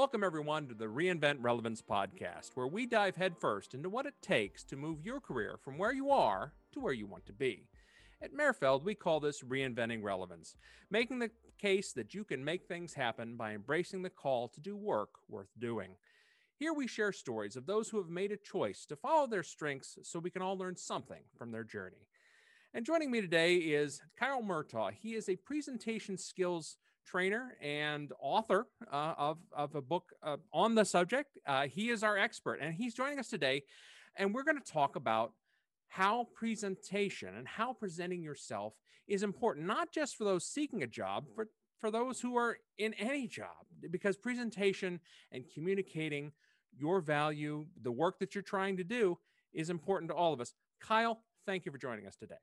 Welcome, 0.00 0.24
everyone, 0.24 0.66
to 0.68 0.74
the 0.74 0.86
Reinvent 0.86 1.36
Relevance 1.40 1.82
podcast, 1.82 2.52
where 2.54 2.66
we 2.66 2.86
dive 2.86 3.16
headfirst 3.16 3.74
into 3.74 3.90
what 3.90 4.06
it 4.06 4.14
takes 4.22 4.64
to 4.64 4.76
move 4.76 5.04
your 5.04 5.20
career 5.20 5.58
from 5.62 5.76
where 5.76 5.92
you 5.92 6.10
are 6.10 6.54
to 6.72 6.80
where 6.80 6.94
you 6.94 7.06
want 7.06 7.26
to 7.26 7.34
be. 7.34 7.66
At 8.22 8.32
Merfeld, 8.32 8.82
we 8.82 8.94
call 8.94 9.20
this 9.20 9.42
reinventing 9.42 10.02
relevance, 10.02 10.56
making 10.90 11.18
the 11.18 11.30
case 11.60 11.92
that 11.92 12.14
you 12.14 12.24
can 12.24 12.42
make 12.42 12.66
things 12.66 12.94
happen 12.94 13.36
by 13.36 13.52
embracing 13.52 14.00
the 14.00 14.08
call 14.08 14.48
to 14.48 14.60
do 14.62 14.74
work 14.74 15.10
worth 15.28 15.50
doing. 15.58 15.90
Here 16.56 16.72
we 16.72 16.86
share 16.86 17.12
stories 17.12 17.54
of 17.54 17.66
those 17.66 17.90
who 17.90 17.98
have 17.98 18.08
made 18.08 18.32
a 18.32 18.38
choice 18.38 18.86
to 18.86 18.96
follow 18.96 19.26
their 19.26 19.42
strengths 19.42 19.98
so 20.02 20.18
we 20.18 20.30
can 20.30 20.40
all 20.40 20.56
learn 20.56 20.76
something 20.76 21.24
from 21.36 21.52
their 21.52 21.64
journey. 21.64 22.08
And 22.72 22.86
joining 22.86 23.10
me 23.10 23.20
today 23.20 23.56
is 23.56 24.00
Kyle 24.18 24.42
Murtagh. 24.42 24.94
He 24.94 25.12
is 25.12 25.28
a 25.28 25.36
presentation 25.36 26.16
skills 26.16 26.78
trainer 27.10 27.56
and 27.60 28.12
author 28.20 28.66
uh, 28.92 29.14
of, 29.18 29.38
of 29.52 29.74
a 29.74 29.82
book 29.82 30.12
uh, 30.22 30.36
on 30.52 30.74
the 30.74 30.84
subject. 30.84 31.38
Uh, 31.46 31.66
he 31.66 31.90
is 31.90 32.02
our 32.02 32.16
expert, 32.16 32.58
and 32.62 32.74
he's 32.74 32.94
joining 32.94 33.18
us 33.18 33.28
today. 33.28 33.62
And 34.16 34.34
we're 34.34 34.44
going 34.44 34.60
to 34.60 34.72
talk 34.72 34.96
about 34.96 35.32
how 35.88 36.28
presentation 36.34 37.36
and 37.36 37.48
how 37.48 37.72
presenting 37.72 38.22
yourself 38.22 38.74
is 39.08 39.22
important, 39.22 39.66
not 39.66 39.92
just 39.92 40.16
for 40.16 40.24
those 40.24 40.44
seeking 40.44 40.82
a 40.82 40.86
job, 40.86 41.24
but 41.36 41.48
for 41.80 41.90
those 41.90 42.20
who 42.20 42.36
are 42.36 42.58
in 42.78 42.94
any 42.94 43.26
job, 43.26 43.66
because 43.90 44.16
presentation 44.16 45.00
and 45.32 45.44
communicating 45.52 46.30
your 46.78 47.00
value, 47.00 47.66
the 47.82 47.90
work 47.90 48.20
that 48.20 48.34
you're 48.34 48.42
trying 48.42 48.76
to 48.76 48.84
do, 48.84 49.18
is 49.52 49.70
important 49.70 50.10
to 50.10 50.14
all 50.14 50.32
of 50.32 50.40
us. 50.40 50.52
Kyle, 50.80 51.22
thank 51.44 51.66
you 51.66 51.72
for 51.72 51.78
joining 51.78 52.06
us 52.06 52.14
today. 52.14 52.36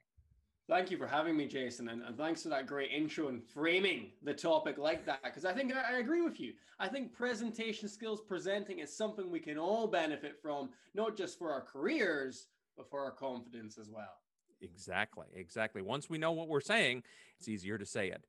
Thank 0.70 0.91
you 0.91 0.98
for 0.98 1.07
having 1.07 1.38
me, 1.38 1.48
Jason, 1.48 1.88
and, 1.88 2.03
and 2.03 2.17
thanks 2.17 2.44
for 2.44 2.49
that 2.49 2.67
great 2.67 2.91
intro 2.91 3.30
and 3.30 3.41
framing 3.41 4.07
the 4.21 4.34
topic 4.34 4.77
like 4.77 5.05
that. 5.05 5.23
Because 5.23 5.45
I 5.45 5.53
think 5.53 5.73
I, 5.73 5.95
I, 5.95 5.99
agree 5.99 6.21
with 6.21 6.41
you. 6.41 6.54
I 6.77 6.90
think 6.90 7.13
presentation 7.13 7.87
skills, 7.87 8.20
presenting 8.20 8.79
is 8.79 8.96
something 8.96 9.32
we 9.32 9.40
can 9.40 9.57
all 9.57 9.87
benefit 9.87 10.35
from, 10.41 10.70
not 10.93 11.15
just 11.15 11.40
for 11.40 11.54
our 11.54 11.62
careers, 11.62 12.48
but 12.76 12.90
for 12.90 12.99
our 12.99 13.12
confidence 13.12 13.77
as 13.77 13.90
well. 13.90 14.20
Exactly, 14.62 15.27
exactly. 15.34 15.82
Once 15.82 16.09
we 16.09 16.18
know 16.18 16.34
what 16.34 16.49
we're 16.49 16.59
saying, 16.59 17.04
it's 17.40 17.48
easier 17.48 17.77
to 17.77 17.85
say 17.85 18.09
it. 18.09 18.26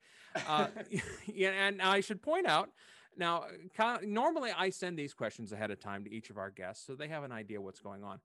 Uh, 0.47 0.69
yeah, 1.27 1.51
and 1.51 1.83
I 1.83 2.01
should 2.01 2.23
point 2.23 2.47
out 2.47 2.71
now, 3.19 3.47
normally 4.05 4.51
I 4.57 4.71
send 4.71 4.97
these 4.97 5.13
questions 5.13 5.51
ahead 5.51 5.73
of 5.73 5.81
time 5.81 6.05
to 6.05 6.13
each 6.13 6.31
of 6.31 6.39
our 6.39 6.51
guests 6.51 6.87
so 6.87 6.95
they 6.95 7.09
have 7.09 7.25
an 7.25 7.33
idea 7.33 7.61
what's 7.61 7.81
going 7.81 8.05
on. 8.05 8.21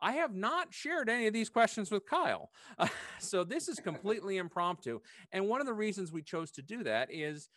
I 0.00 0.12
have 0.12 0.34
not 0.34 0.72
shared 0.72 1.08
any 1.08 1.26
of 1.26 1.32
these 1.32 1.48
questions 1.48 1.90
with 1.90 2.06
Kyle. 2.06 2.50
Uh, 2.78 2.88
so 3.18 3.44
this 3.44 3.68
is 3.68 3.78
completely 3.84 4.36
impromptu. 4.36 5.00
And 5.32 5.48
one 5.48 5.60
of 5.60 5.66
the 5.66 5.74
reasons 5.74 6.12
we 6.12 6.22
chose 6.22 6.50
to 6.52 6.62
do 6.62 6.84
that 6.84 7.08
is 7.12 7.48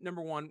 number 0.00 0.20
one, 0.20 0.50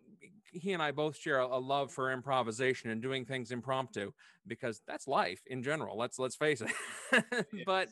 he 0.52 0.74
and 0.74 0.82
I 0.82 0.92
both 0.92 1.18
share 1.18 1.40
a, 1.40 1.58
love 1.58 1.92
for 1.92 2.12
improvisation 2.12 2.90
and 2.90 3.02
doing 3.02 3.26
things 3.26 3.52
impromptu 3.52 4.12
because 4.48 4.82
that's 4.88 5.08
life 5.08 5.42
in 5.48 5.62
general. 5.62 5.98
Let's 5.98 6.18
let's 6.18 6.36
face 6.36 6.62
it. 6.62 7.46
but 7.66 7.90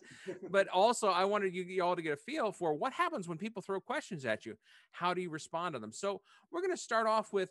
but 0.49 0.67
also 0.69 1.09
I 1.09 1.25
wanted 1.25 1.53
you, 1.53 1.63
you 1.63 1.83
all 1.83 1.95
to 1.95 2.01
get 2.01 2.13
a 2.13 2.17
feel 2.17 2.51
for 2.51 2.73
what 2.73 2.93
happens 2.93 3.27
when 3.27 3.37
people 3.37 3.61
throw 3.61 3.79
questions 3.79 4.25
at 4.25 4.45
you. 4.45 4.55
How 4.91 5.13
do 5.13 5.21
you 5.21 5.29
respond 5.29 5.73
to 5.73 5.79
them? 5.79 5.91
So 5.91 6.21
we're 6.51 6.61
going 6.61 6.71
to 6.71 6.77
start 6.77 7.07
off 7.07 7.33
with 7.33 7.49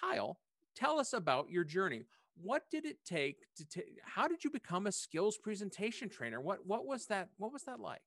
Kyle. 0.00 0.38
Tell 0.74 0.98
us 0.98 1.12
about 1.12 1.50
your 1.50 1.64
journey 1.64 2.04
what 2.42 2.62
did 2.70 2.84
it 2.84 3.04
take 3.04 3.46
to 3.56 3.64
t- 3.66 3.82
how 4.04 4.28
did 4.28 4.44
you 4.44 4.50
become 4.50 4.86
a 4.86 4.92
skills 4.92 5.36
presentation 5.36 6.08
trainer? 6.08 6.40
What 6.40 6.66
what 6.66 6.86
was 6.86 7.06
that 7.06 7.28
what 7.38 7.52
was 7.52 7.64
that 7.64 7.80
like? 7.80 8.02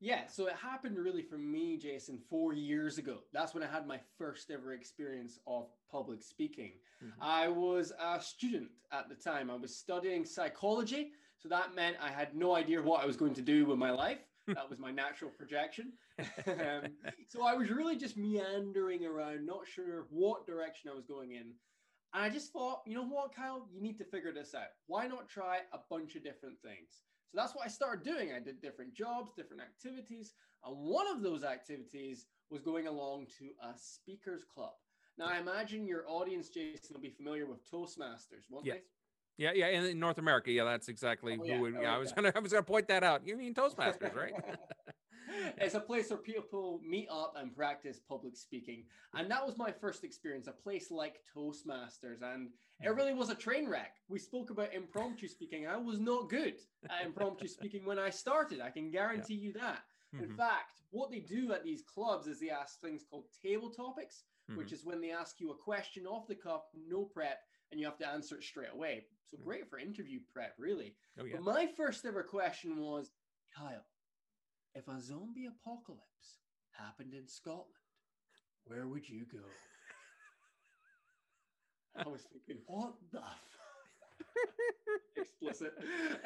Yeah 0.00 0.26
so 0.26 0.46
it 0.46 0.54
happened 0.54 0.98
really 0.98 1.22
for 1.22 1.38
me 1.38 1.76
jason 1.76 2.18
four 2.28 2.52
years 2.52 2.98
ago. 2.98 3.18
That's 3.32 3.54
when 3.54 3.62
i 3.62 3.66
had 3.66 3.86
my 3.86 4.00
first 4.18 4.50
ever 4.50 4.72
experience 4.72 5.38
of 5.46 5.68
public 5.90 6.22
speaking. 6.22 6.72
Mm-hmm. 7.02 7.22
i 7.22 7.48
was 7.48 7.92
a 8.00 8.20
student 8.20 8.70
at 8.92 9.08
the 9.08 9.14
time. 9.14 9.50
I 9.50 9.56
was 9.56 9.76
studying 9.76 10.24
psychology 10.24 11.12
so 11.38 11.48
that 11.48 11.74
meant 11.74 11.96
i 12.00 12.10
had 12.10 12.34
no 12.34 12.54
idea 12.54 12.82
what 12.82 13.02
i 13.02 13.06
was 13.06 13.16
going 13.16 13.34
to 13.34 13.42
do 13.42 13.66
with 13.66 13.78
my 13.78 13.90
life. 13.90 14.18
That 14.48 14.68
was 14.68 14.78
my 14.78 14.90
natural 15.04 15.30
projection. 15.30 15.92
Um, 16.46 16.92
so 17.26 17.44
i 17.44 17.54
was 17.54 17.70
really 17.70 17.96
just 17.96 18.16
meandering 18.16 19.04
around 19.04 19.44
not 19.44 19.66
sure 19.66 20.06
what 20.10 20.46
direction 20.46 20.88
i 20.88 20.94
was 20.94 21.04
going 21.04 21.32
in 21.32 21.46
and 22.14 22.22
I 22.22 22.30
just 22.30 22.52
thought, 22.52 22.82
you 22.86 22.94
know 22.94 23.04
what, 23.04 23.34
Kyle, 23.34 23.66
you 23.72 23.82
need 23.82 23.98
to 23.98 24.04
figure 24.04 24.32
this 24.32 24.54
out. 24.54 24.68
Why 24.86 25.08
not 25.08 25.28
try 25.28 25.58
a 25.72 25.78
bunch 25.90 26.14
of 26.14 26.22
different 26.22 26.60
things? 26.62 27.02
So 27.26 27.40
that's 27.40 27.54
what 27.54 27.66
I 27.66 27.68
started 27.68 28.04
doing. 28.04 28.30
I 28.32 28.38
did 28.38 28.62
different 28.62 28.94
jobs, 28.94 29.32
different 29.36 29.62
activities. 29.62 30.34
And 30.64 30.76
one 30.78 31.08
of 31.08 31.22
those 31.22 31.42
activities 31.42 32.26
was 32.50 32.62
going 32.62 32.86
along 32.86 33.26
to 33.40 33.46
a 33.68 33.76
speakers 33.76 34.44
club. 34.44 34.70
Now, 35.18 35.26
I 35.26 35.38
imagine 35.38 35.86
your 35.86 36.04
audience, 36.08 36.48
Jason, 36.48 36.94
will 36.94 37.00
be 37.00 37.10
familiar 37.10 37.46
with 37.46 37.68
Toastmasters, 37.68 38.48
won't 38.48 38.66
yes. 38.66 38.76
they? 38.76 38.82
Yeah, 39.36 39.52
yeah, 39.52 39.66
in 39.66 39.98
North 39.98 40.18
America, 40.18 40.52
yeah, 40.52 40.62
that's 40.62 40.88
exactly 40.88 41.36
oh, 41.40 41.44
yeah. 41.44 41.56
who. 41.56 41.62
Would, 41.62 41.74
oh, 41.76 41.82
yeah, 41.82 41.94
I 41.94 41.98
was 41.98 42.12
gonna, 42.12 42.32
I 42.34 42.38
was 42.38 42.52
gonna 42.52 42.62
point 42.62 42.86
that 42.88 43.02
out. 43.02 43.26
You 43.26 43.36
mean 43.36 43.54
Toastmasters, 43.54 44.14
right? 44.14 44.32
it's 45.58 45.74
a 45.74 45.80
place 45.80 46.10
where 46.10 46.18
people 46.18 46.80
meet 46.86 47.08
up 47.10 47.34
and 47.36 47.54
practice 47.54 48.00
public 48.08 48.36
speaking. 48.36 48.84
And 49.14 49.30
that 49.30 49.44
was 49.44 49.56
my 49.58 49.70
first 49.70 50.04
experience, 50.04 50.46
a 50.46 50.52
place 50.52 50.90
like 50.90 51.20
Toastmasters. 51.36 52.22
And 52.22 52.50
it 52.82 52.88
mm. 52.88 52.96
really 52.96 53.14
was 53.14 53.30
a 53.30 53.34
train 53.34 53.68
wreck. 53.68 53.96
We 54.08 54.18
spoke 54.18 54.50
about 54.50 54.74
impromptu 54.74 55.28
speaking. 55.28 55.66
I 55.66 55.76
was 55.76 55.98
not 55.98 56.28
good 56.28 56.54
at 56.90 57.06
impromptu 57.06 57.48
speaking 57.48 57.84
when 57.84 57.98
I 57.98 58.10
started. 58.10 58.60
I 58.60 58.70
can 58.70 58.90
guarantee 58.90 59.34
yeah. 59.34 59.46
you 59.46 59.52
that. 59.54 59.80
Mm-hmm. 60.14 60.24
In 60.24 60.36
fact, 60.36 60.80
what 60.90 61.10
they 61.10 61.20
do 61.20 61.52
at 61.52 61.64
these 61.64 61.82
clubs 61.82 62.26
is 62.26 62.40
they 62.40 62.50
ask 62.50 62.80
things 62.80 63.04
called 63.08 63.24
table 63.42 63.70
topics, 63.70 64.24
mm-hmm. 64.50 64.58
which 64.58 64.72
is 64.72 64.84
when 64.84 65.00
they 65.00 65.10
ask 65.10 65.40
you 65.40 65.50
a 65.50 65.56
question 65.56 66.06
off 66.06 66.28
the 66.28 66.34
cuff, 66.34 66.62
no 66.88 67.04
prep, 67.04 67.40
and 67.70 67.80
you 67.80 67.86
have 67.86 67.98
to 67.98 68.08
answer 68.08 68.36
it 68.36 68.44
straight 68.44 68.72
away. 68.72 69.04
So 69.30 69.36
mm. 69.36 69.44
great 69.44 69.68
for 69.68 69.78
interview 69.78 70.20
prep, 70.32 70.54
really. 70.58 70.94
Oh, 71.18 71.24
yeah. 71.24 71.36
But 71.36 71.54
my 71.54 71.68
first 71.76 72.04
ever 72.04 72.22
question 72.22 72.76
was, 72.78 73.10
Kyle, 73.56 73.84
if 74.74 74.88
a 74.88 75.00
zombie 75.00 75.46
apocalypse 75.46 76.40
happened 76.72 77.14
in 77.14 77.28
Scotland, 77.28 77.68
where 78.64 78.88
would 78.88 79.08
you 79.08 79.24
go? 79.30 79.38
I 81.96 82.08
was 82.08 82.22
thinking, 82.22 82.62
what 82.66 82.94
the 83.12 83.20
explicit. 85.16 85.72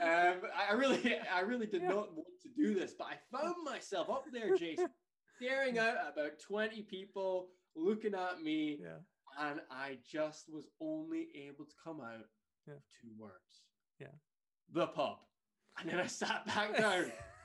Um, 0.00 0.40
I 0.56 0.72
really, 0.72 1.16
I 1.34 1.40
really 1.40 1.66
did 1.66 1.82
yeah. 1.82 1.88
not 1.88 2.14
want 2.14 2.28
to 2.42 2.48
do 2.56 2.74
this, 2.74 2.94
but 2.98 3.08
I 3.08 3.36
found 3.36 3.56
myself 3.64 4.08
up 4.08 4.24
there, 4.32 4.56
Jason, 4.56 4.88
staring 5.36 5.78
out 5.78 5.96
at 5.96 6.12
about 6.12 6.38
20 6.46 6.82
people 6.82 7.48
looking 7.76 8.14
at 8.14 8.40
me. 8.42 8.78
Yeah. 8.82 8.98
And 9.40 9.60
I 9.70 9.98
just 10.10 10.52
was 10.52 10.64
only 10.80 11.28
able 11.46 11.64
to 11.64 11.74
come 11.82 12.00
out 12.00 12.26
yeah. 12.66 12.74
with 12.74 12.82
two 13.00 13.10
words. 13.18 13.62
Yeah. 14.00 14.08
The 14.72 14.86
pub. 14.88 15.18
And 15.78 15.90
then 15.90 16.00
I 16.00 16.06
sat 16.06 16.44
back 16.46 16.76
down 16.76 17.12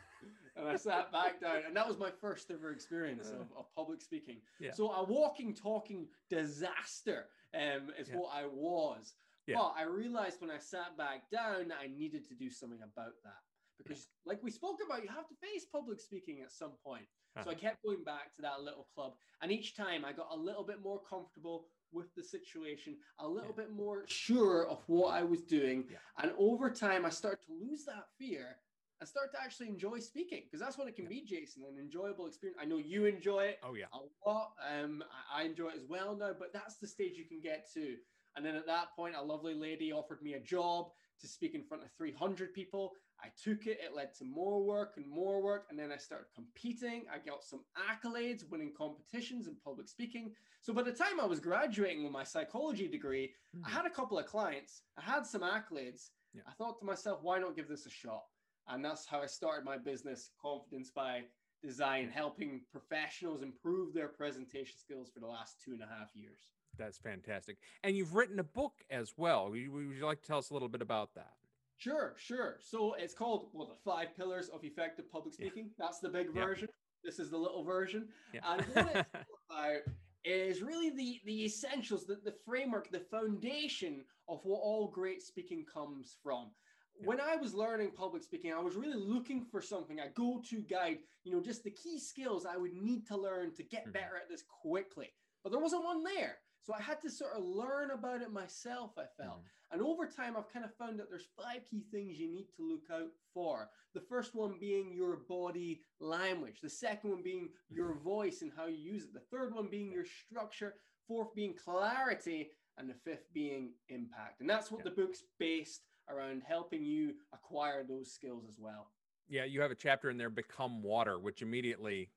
and 0.55 0.67
I 0.67 0.75
sat 0.75 1.11
back 1.11 1.41
down, 1.41 1.61
and 1.67 1.75
that 1.75 1.87
was 1.87 1.97
my 1.97 2.11
first 2.21 2.51
ever 2.51 2.71
experience 2.71 3.29
of, 3.29 3.47
of 3.57 3.65
public 3.75 4.01
speaking. 4.01 4.37
Yeah. 4.59 4.71
So 4.73 4.91
a 4.91 5.03
walking, 5.03 5.53
talking 5.53 6.07
disaster 6.29 7.25
um, 7.55 7.89
is 7.99 8.09
yeah. 8.09 8.15
what 8.15 8.31
I 8.33 8.45
was. 8.45 9.13
Yeah. 9.47 9.55
But 9.57 9.73
I 9.77 9.83
realized 9.83 10.39
when 10.41 10.51
I 10.51 10.59
sat 10.59 10.97
back 10.97 11.29
down 11.31 11.69
that 11.69 11.77
I 11.83 11.87
needed 11.87 12.27
to 12.29 12.35
do 12.35 12.49
something 12.49 12.79
about 12.79 13.13
that 13.23 13.41
because, 13.77 14.07
like 14.25 14.41
we 14.43 14.51
spoke 14.51 14.77
about, 14.85 15.03
you 15.03 15.09
have 15.09 15.27
to 15.27 15.35
face 15.41 15.65
public 15.65 15.99
speaking 15.99 16.41
at 16.43 16.51
some 16.51 16.71
point. 16.85 17.05
Uh-huh. 17.35 17.45
So 17.45 17.51
I 17.51 17.55
kept 17.55 17.83
going 17.83 18.03
back 18.03 18.33
to 18.35 18.41
that 18.43 18.61
little 18.61 18.87
club, 18.93 19.13
and 19.41 19.51
each 19.51 19.75
time 19.75 20.05
I 20.05 20.13
got 20.13 20.27
a 20.31 20.37
little 20.37 20.63
bit 20.63 20.81
more 20.83 21.01
comfortable 21.09 21.65
with 21.91 22.13
the 22.15 22.23
situation, 22.23 22.95
a 23.19 23.27
little 23.27 23.53
yeah. 23.55 23.63
bit 23.63 23.71
more 23.73 24.03
sure 24.07 24.67
of 24.67 24.83
what 24.87 25.13
I 25.13 25.23
was 25.23 25.41
doing. 25.41 25.85
Yeah. 25.89 25.97
And 26.21 26.31
over 26.37 26.69
time, 26.69 27.05
I 27.05 27.09
started 27.09 27.39
to 27.47 27.53
lose 27.53 27.85
that 27.85 28.05
fear 28.19 28.57
and 29.03 29.09
start 29.09 29.33
to 29.33 29.41
actually 29.43 29.67
enjoy 29.67 29.99
speaking 29.99 30.43
because 30.45 30.61
that's 30.61 30.77
what 30.77 30.87
it 30.87 30.95
can 30.95 31.07
be, 31.07 31.25
Jason, 31.27 31.63
an 31.69 31.77
enjoyable 31.77 32.25
experience. 32.25 32.57
I 32.61 32.63
know 32.63 32.77
you 32.77 33.03
enjoy 33.03 33.41
it. 33.41 33.59
Oh 33.61 33.73
yeah, 33.73 33.87
a 33.91 34.29
lot. 34.29 34.53
Um, 34.63 35.03
I, 35.29 35.43
enjoy 35.43 35.67
it 35.67 35.75
as 35.75 35.83
well 35.89 36.15
now, 36.15 36.31
but 36.39 36.53
that's 36.53 36.77
the 36.77 36.87
stage 36.87 37.17
you 37.17 37.25
can 37.25 37.41
get 37.41 37.67
to. 37.73 37.97
And 38.37 38.45
then 38.45 38.55
at 38.55 38.65
that 38.65 38.95
point, 38.95 39.15
a 39.19 39.21
lovely 39.21 39.55
lady 39.55 39.91
offered 39.91 40.21
me 40.21 40.35
a 40.35 40.39
job 40.39 40.87
to 41.19 41.27
speak 41.27 41.53
in 41.53 41.63
front 41.63 41.83
of 41.83 41.89
300 41.97 42.53
people. 42.53 42.93
I 43.21 43.27
took 43.43 43.67
it. 43.67 43.77
It 43.83 43.93
led 43.93 44.13
to 44.19 44.23
more 44.23 44.63
work 44.63 44.93
and 44.95 45.05
more 45.05 45.41
work. 45.43 45.65
And 45.69 45.77
then 45.77 45.91
I 45.91 45.97
started 45.97 46.27
competing. 46.33 47.03
I 47.13 47.17
got 47.17 47.43
some 47.43 47.59
accolades, 47.77 48.49
winning 48.49 48.71
competitions 48.77 49.47
in 49.47 49.55
public 49.65 49.89
speaking. 49.89 50.31
So 50.61 50.71
by 50.71 50.83
the 50.83 50.93
time 50.93 51.19
I 51.21 51.25
was 51.25 51.41
graduating 51.41 52.03
with 52.05 52.13
my 52.13 52.23
psychology 52.23 52.87
degree, 52.87 53.33
mm-hmm. 53.53 53.65
I 53.65 53.69
had 53.69 53.85
a 53.85 53.89
couple 53.89 54.17
of 54.17 54.27
clients. 54.27 54.83
I 54.97 55.01
had 55.01 55.25
some 55.25 55.41
accolades. 55.41 56.11
Yeah. 56.33 56.43
I 56.47 56.53
thought 56.53 56.79
to 56.79 56.85
myself, 56.85 57.19
why 57.21 57.39
not 57.39 57.57
give 57.57 57.67
this 57.67 57.85
a 57.85 57.89
shot? 57.89 58.23
And 58.67 58.83
that's 58.83 59.05
how 59.05 59.21
I 59.21 59.25
started 59.25 59.65
my 59.65 59.77
business, 59.77 60.31
Confidence 60.41 60.89
by 60.89 61.23
Design, 61.61 62.09
helping 62.13 62.61
professionals 62.71 63.41
improve 63.41 63.93
their 63.93 64.07
presentation 64.07 64.77
skills 64.77 65.09
for 65.13 65.19
the 65.19 65.27
last 65.27 65.57
two 65.63 65.71
and 65.71 65.81
a 65.81 65.85
half 65.85 66.09
years. 66.13 66.47
That's 66.77 66.97
fantastic. 66.97 67.57
And 67.83 67.95
you've 67.95 68.15
written 68.15 68.39
a 68.39 68.43
book 68.43 68.73
as 68.89 69.13
well. 69.17 69.49
Would 69.49 69.59
you 69.59 70.05
like 70.05 70.21
to 70.21 70.27
tell 70.27 70.39
us 70.39 70.49
a 70.49 70.53
little 70.53 70.69
bit 70.69 70.81
about 70.81 71.13
that? 71.15 71.33
Sure, 71.77 72.15
sure. 72.17 72.57
So 72.61 72.95
it's 72.97 73.13
called, 73.13 73.47
well, 73.53 73.67
the 73.67 73.75
five 73.83 74.15
pillars 74.15 74.49
of 74.49 74.63
effective 74.63 75.11
public 75.11 75.33
speaking. 75.33 75.65
Yeah. 75.65 75.85
That's 75.85 75.99
the 75.99 76.09
big 76.09 76.33
version. 76.33 76.67
Yeah. 76.69 77.09
This 77.09 77.19
is 77.19 77.31
the 77.31 77.37
little 77.37 77.63
version. 77.63 78.07
Yeah. 78.33 78.39
And 78.47 78.61
what 78.61 78.95
it's 78.95 79.09
about 79.51 79.81
is 80.23 80.61
really 80.61 80.89
the 80.89 81.19
the 81.25 81.45
essentials, 81.45 82.05
the, 82.05 82.17
the 82.23 82.33
framework, 82.45 82.89
the 82.91 83.01
foundation 83.11 84.05
of 84.29 84.39
what 84.43 84.59
all 84.61 84.87
great 84.87 85.21
speaking 85.21 85.65
comes 85.71 86.15
from. 86.23 86.51
When 86.99 87.19
I 87.19 87.35
was 87.35 87.53
learning 87.53 87.91
public 87.91 88.23
speaking, 88.23 88.53
I 88.53 88.59
was 88.59 88.75
really 88.75 88.99
looking 88.99 89.43
for 89.43 89.61
something, 89.61 89.99
a 89.99 90.09
go-to 90.09 90.61
guide, 90.61 90.99
you 91.23 91.33
know, 91.33 91.41
just 91.41 91.63
the 91.63 91.71
key 91.71 91.99
skills 91.99 92.45
I 92.45 92.57
would 92.57 92.73
need 92.73 93.07
to 93.07 93.17
learn 93.17 93.53
to 93.55 93.63
get 93.63 93.83
mm-hmm. 93.83 93.91
better 93.91 94.15
at 94.15 94.29
this 94.29 94.43
quickly. 94.61 95.09
But 95.43 95.51
there 95.51 95.61
wasn't 95.61 95.83
one 95.83 96.03
there. 96.03 96.37
So 96.61 96.73
I 96.73 96.81
had 96.81 97.01
to 97.01 97.09
sort 97.09 97.33
of 97.35 97.43
learn 97.43 97.91
about 97.91 98.21
it 98.21 98.31
myself, 98.31 98.91
I 98.97 99.03
felt. 99.21 99.39
Mm-hmm. 99.39 99.73
And 99.73 99.81
over 99.81 100.05
time, 100.05 100.35
I've 100.37 100.53
kind 100.53 100.63
of 100.63 100.75
found 100.75 100.99
that 100.99 101.09
there's 101.09 101.27
five 101.35 101.61
key 101.69 101.83
things 101.91 102.19
you 102.19 102.31
need 102.31 102.47
to 102.55 102.61
look 102.61 102.83
out 102.93 103.09
for. 103.33 103.69
The 103.95 104.01
first 104.01 104.35
one 104.35 104.57
being 104.59 104.93
your 104.93 105.21
body 105.27 105.81
language, 105.99 106.59
the 106.61 106.69
second 106.69 107.09
one 107.09 107.23
being 107.23 107.49
your 107.69 107.95
voice 108.03 108.43
and 108.43 108.51
how 108.55 108.67
you 108.67 108.77
use 108.77 109.03
it, 109.05 109.13
the 109.13 109.35
third 109.35 109.53
one 109.53 109.67
being 109.69 109.91
your 109.91 110.05
structure, 110.05 110.75
fourth 111.07 111.33
being 111.35 111.55
clarity, 111.55 112.51
and 112.77 112.89
the 112.89 112.93
fifth 112.93 113.33
being 113.33 113.71
impact. 113.89 114.41
And 114.41 114.49
that's 114.49 114.71
what 114.71 114.85
yeah. 114.85 114.91
the 114.91 115.01
book's 115.01 115.23
based 115.39 115.81
around 116.09 116.43
helping 116.47 116.83
you 116.83 117.13
acquire 117.33 117.83
those 117.83 118.11
skills 118.11 118.45
as 118.49 118.59
well. 118.59 118.87
Yeah, 119.29 119.45
you 119.45 119.61
have 119.61 119.71
a 119.71 119.75
chapter 119.75 120.09
in 120.09 120.17
there, 120.17 120.29
Become 120.29 120.83
Water, 120.83 121.19
which 121.19 121.41
immediately 121.41 122.09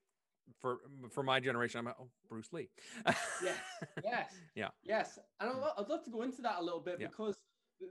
for 0.59 0.79
for 1.09 1.23
my 1.23 1.39
generation, 1.39 1.79
I'm 1.79 1.85
like, 1.85 1.95
oh, 1.99 2.09
Bruce 2.29 2.51
Lee. 2.53 2.69
yes, 3.43 3.57
yes, 4.03 4.33
yeah, 4.55 4.69
yes. 4.83 5.19
And 5.39 5.49
I'd, 5.49 5.71
I'd 5.77 5.89
love 5.89 6.03
to 6.05 6.11
go 6.11 6.21
into 6.21 6.41
that 6.41 6.57
a 6.59 6.63
little 6.63 6.79
bit 6.79 6.97
yeah. 6.99 7.07
because 7.07 7.35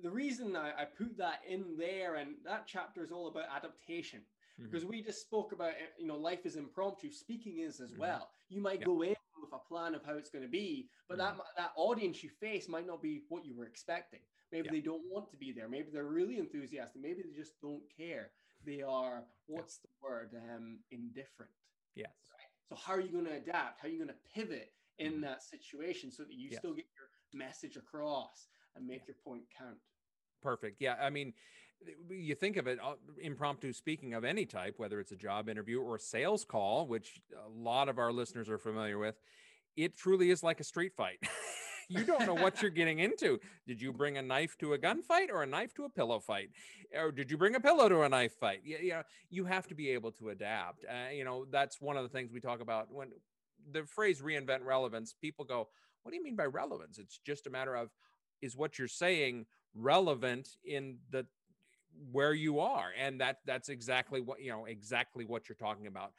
the 0.02 0.10
reason 0.10 0.56
I, 0.56 0.70
I, 0.70 0.84
put 0.84 1.16
that 1.18 1.40
in 1.48 1.76
there 1.78 2.16
and 2.16 2.34
that 2.44 2.64
chapter 2.66 3.04
is 3.04 3.12
all 3.12 3.28
about 3.28 3.44
adaptation 3.54 4.20
mm-hmm. 4.60 4.70
because 4.70 4.84
we 4.84 5.02
just 5.02 5.20
spoke 5.20 5.52
about 5.52 5.70
eh, 5.70 5.86
you 5.98 6.06
know 6.06 6.16
life 6.16 6.44
is 6.44 6.56
impromptu 6.56 7.10
speaking 7.10 7.60
is 7.60 7.80
as 7.80 7.90
mm-hmm. 7.92 8.00
well 8.00 8.30
you 8.48 8.60
might 8.60 8.80
yeah. 8.80 8.86
go 8.86 9.02
in 9.02 9.14
with 9.50 9.60
a 9.60 9.68
plan 9.68 9.94
of 9.94 10.04
how 10.04 10.14
it's 10.14 10.30
going 10.30 10.44
to 10.44 10.50
be 10.50 10.88
but 11.08 11.18
mm-hmm. 11.18 11.36
that 11.38 11.46
that 11.56 11.72
audience 11.76 12.22
you 12.22 12.30
face 12.40 12.68
might 12.68 12.86
not 12.86 13.02
be 13.02 13.22
what 13.28 13.44
you 13.44 13.56
were 13.56 13.66
expecting 13.66 14.20
maybe 14.52 14.66
yeah. 14.66 14.72
they 14.72 14.80
don't 14.80 15.02
want 15.10 15.30
to 15.30 15.36
be 15.36 15.52
there 15.52 15.68
maybe 15.68 15.88
they're 15.92 16.04
really 16.04 16.38
enthusiastic 16.38 17.00
maybe 17.00 17.22
they 17.22 17.36
just 17.36 17.60
don't 17.60 17.82
care 17.96 18.30
they 18.64 18.82
are 18.82 19.24
what's 19.46 19.80
yeah. 19.82 19.88
the 19.88 20.08
word 20.08 20.30
um 20.54 20.78
indifferent 20.90 21.52
yes 21.94 22.10
right? 22.32 22.68
so 22.68 22.74
how 22.76 22.92
are 22.92 23.00
you 23.00 23.12
going 23.12 23.26
to 23.26 23.36
adapt 23.36 23.80
how 23.80 23.88
are 23.88 23.90
you 23.90 23.98
going 23.98 24.08
to 24.08 24.32
pivot 24.34 24.72
in 24.98 25.12
mm-hmm. 25.12 25.22
that 25.22 25.42
situation 25.42 26.10
so 26.10 26.22
that 26.22 26.32
you 26.32 26.48
yes. 26.50 26.58
still 26.58 26.74
get 26.74 26.86
your 26.96 27.08
message 27.38 27.76
across 27.76 28.48
and 28.76 28.86
make 28.86 29.06
your 29.06 29.16
point 29.24 29.42
count. 29.56 29.76
Perfect. 30.42 30.80
Yeah. 30.80 30.96
I 31.00 31.10
mean, 31.10 31.32
you 32.10 32.34
think 32.34 32.56
of 32.56 32.66
it 32.66 32.78
uh, 32.82 32.94
impromptu 33.20 33.72
speaking 33.72 34.14
of 34.14 34.24
any 34.24 34.46
type, 34.46 34.74
whether 34.78 35.00
it's 35.00 35.12
a 35.12 35.16
job 35.16 35.48
interview 35.48 35.80
or 35.80 35.96
a 35.96 36.00
sales 36.00 36.44
call, 36.44 36.86
which 36.86 37.20
a 37.44 37.48
lot 37.48 37.88
of 37.88 37.98
our 37.98 38.12
listeners 38.12 38.48
are 38.48 38.58
familiar 38.58 38.98
with, 38.98 39.16
it 39.76 39.96
truly 39.96 40.30
is 40.30 40.42
like 40.42 40.60
a 40.60 40.64
street 40.64 40.92
fight. 40.96 41.18
you 41.88 42.04
don't 42.04 42.26
know 42.26 42.34
what 42.34 42.62
you're 42.62 42.70
getting 42.82 42.98
into. 42.98 43.38
Did 43.66 43.80
you 43.80 43.92
bring 43.92 44.18
a 44.18 44.22
knife 44.22 44.56
to 44.58 44.72
a 44.72 44.78
gunfight 44.78 45.30
or 45.30 45.42
a 45.42 45.46
knife 45.46 45.74
to 45.74 45.84
a 45.84 45.88
pillow 45.88 46.18
fight? 46.18 46.50
Or 46.94 47.12
did 47.12 47.30
you 47.30 47.36
bring 47.36 47.54
a 47.54 47.60
pillow 47.60 47.88
to 47.88 48.02
a 48.02 48.08
knife 48.08 48.34
fight? 48.38 48.60
Yeah, 48.64 48.78
you 48.80 48.90
know, 48.90 49.02
you 49.30 49.44
have 49.44 49.66
to 49.68 49.74
be 49.74 49.90
able 49.90 50.12
to 50.12 50.30
adapt. 50.30 50.84
Uh, 50.84 51.10
you 51.12 51.24
know, 51.24 51.46
that's 51.50 51.80
one 51.80 51.96
of 51.96 52.02
the 52.02 52.08
things 52.08 52.32
we 52.32 52.40
talk 52.40 52.60
about 52.60 52.88
when 52.90 53.08
the 53.72 53.84
phrase 53.84 54.20
reinvent 54.20 54.64
relevance. 54.64 55.14
People 55.20 55.44
go, 55.44 55.68
"What 56.02 56.10
do 56.10 56.16
you 56.16 56.24
mean 56.24 56.36
by 56.36 56.46
relevance?" 56.46 56.98
It's 56.98 57.18
just 57.18 57.46
a 57.46 57.50
matter 57.50 57.74
of 57.74 57.90
is 58.42 58.56
what 58.56 58.78
you're 58.78 58.88
saying 58.88 59.46
relevant 59.74 60.48
in 60.64 60.98
the 61.10 61.26
where 62.12 62.34
you 62.34 62.60
are 62.60 62.90
and 62.98 63.20
that 63.20 63.38
that's 63.46 63.68
exactly 63.68 64.20
what 64.20 64.40
you 64.40 64.50
know 64.50 64.64
exactly 64.64 65.24
what 65.24 65.48
you're 65.48 65.56
talking 65.56 65.86
about 65.86 66.12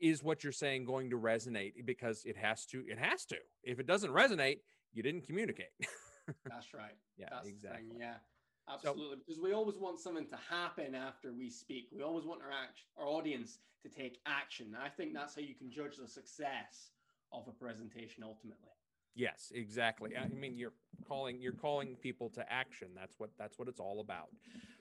is 0.00 0.22
what 0.22 0.42
you're 0.42 0.52
saying 0.52 0.84
going 0.84 1.10
to 1.10 1.18
resonate 1.18 1.72
because 1.84 2.22
it 2.24 2.36
has 2.36 2.66
to 2.66 2.84
it 2.88 2.98
has 2.98 3.24
to. 3.26 3.36
If 3.62 3.78
it 3.78 3.86
doesn't 3.86 4.10
resonate 4.10 4.58
you 4.92 5.02
didn't 5.02 5.26
communicate. 5.26 5.72
That's 6.46 6.74
right. 6.74 6.96
Yeah 7.16 7.26
that's 7.30 7.48
exactly. 7.48 7.96
yeah 7.98 8.14
absolutely 8.72 9.16
so, 9.16 9.22
because 9.26 9.42
we 9.42 9.52
always 9.52 9.76
want 9.76 9.98
something 9.98 10.26
to 10.26 10.38
happen 10.48 10.94
after 10.94 11.32
we 11.32 11.50
speak. 11.50 11.88
We 11.92 12.02
always 12.02 12.24
want 12.24 12.42
our 12.42 12.50
act, 12.50 12.80
our 12.96 13.06
audience 13.06 13.58
to 13.82 13.88
take 13.88 14.18
action 14.26 14.76
i 14.80 14.88
think 14.88 15.12
that's 15.12 15.34
how 15.34 15.40
you 15.40 15.54
can 15.54 15.70
judge 15.70 15.96
the 15.96 16.08
success 16.08 16.90
of 17.32 17.46
a 17.48 17.52
presentation 17.52 18.22
ultimately 18.22 18.70
Yes, 19.14 19.52
exactly. 19.54 20.16
I 20.16 20.28
mean, 20.28 20.56
you're 20.56 20.72
calling 21.06 21.40
you're 21.40 21.52
calling 21.52 21.96
people 21.96 22.30
to 22.30 22.52
action. 22.52 22.88
That's 22.94 23.14
what 23.18 23.30
that's 23.38 23.58
what 23.58 23.68
it's 23.68 23.80
all 23.80 24.00
about. 24.00 24.28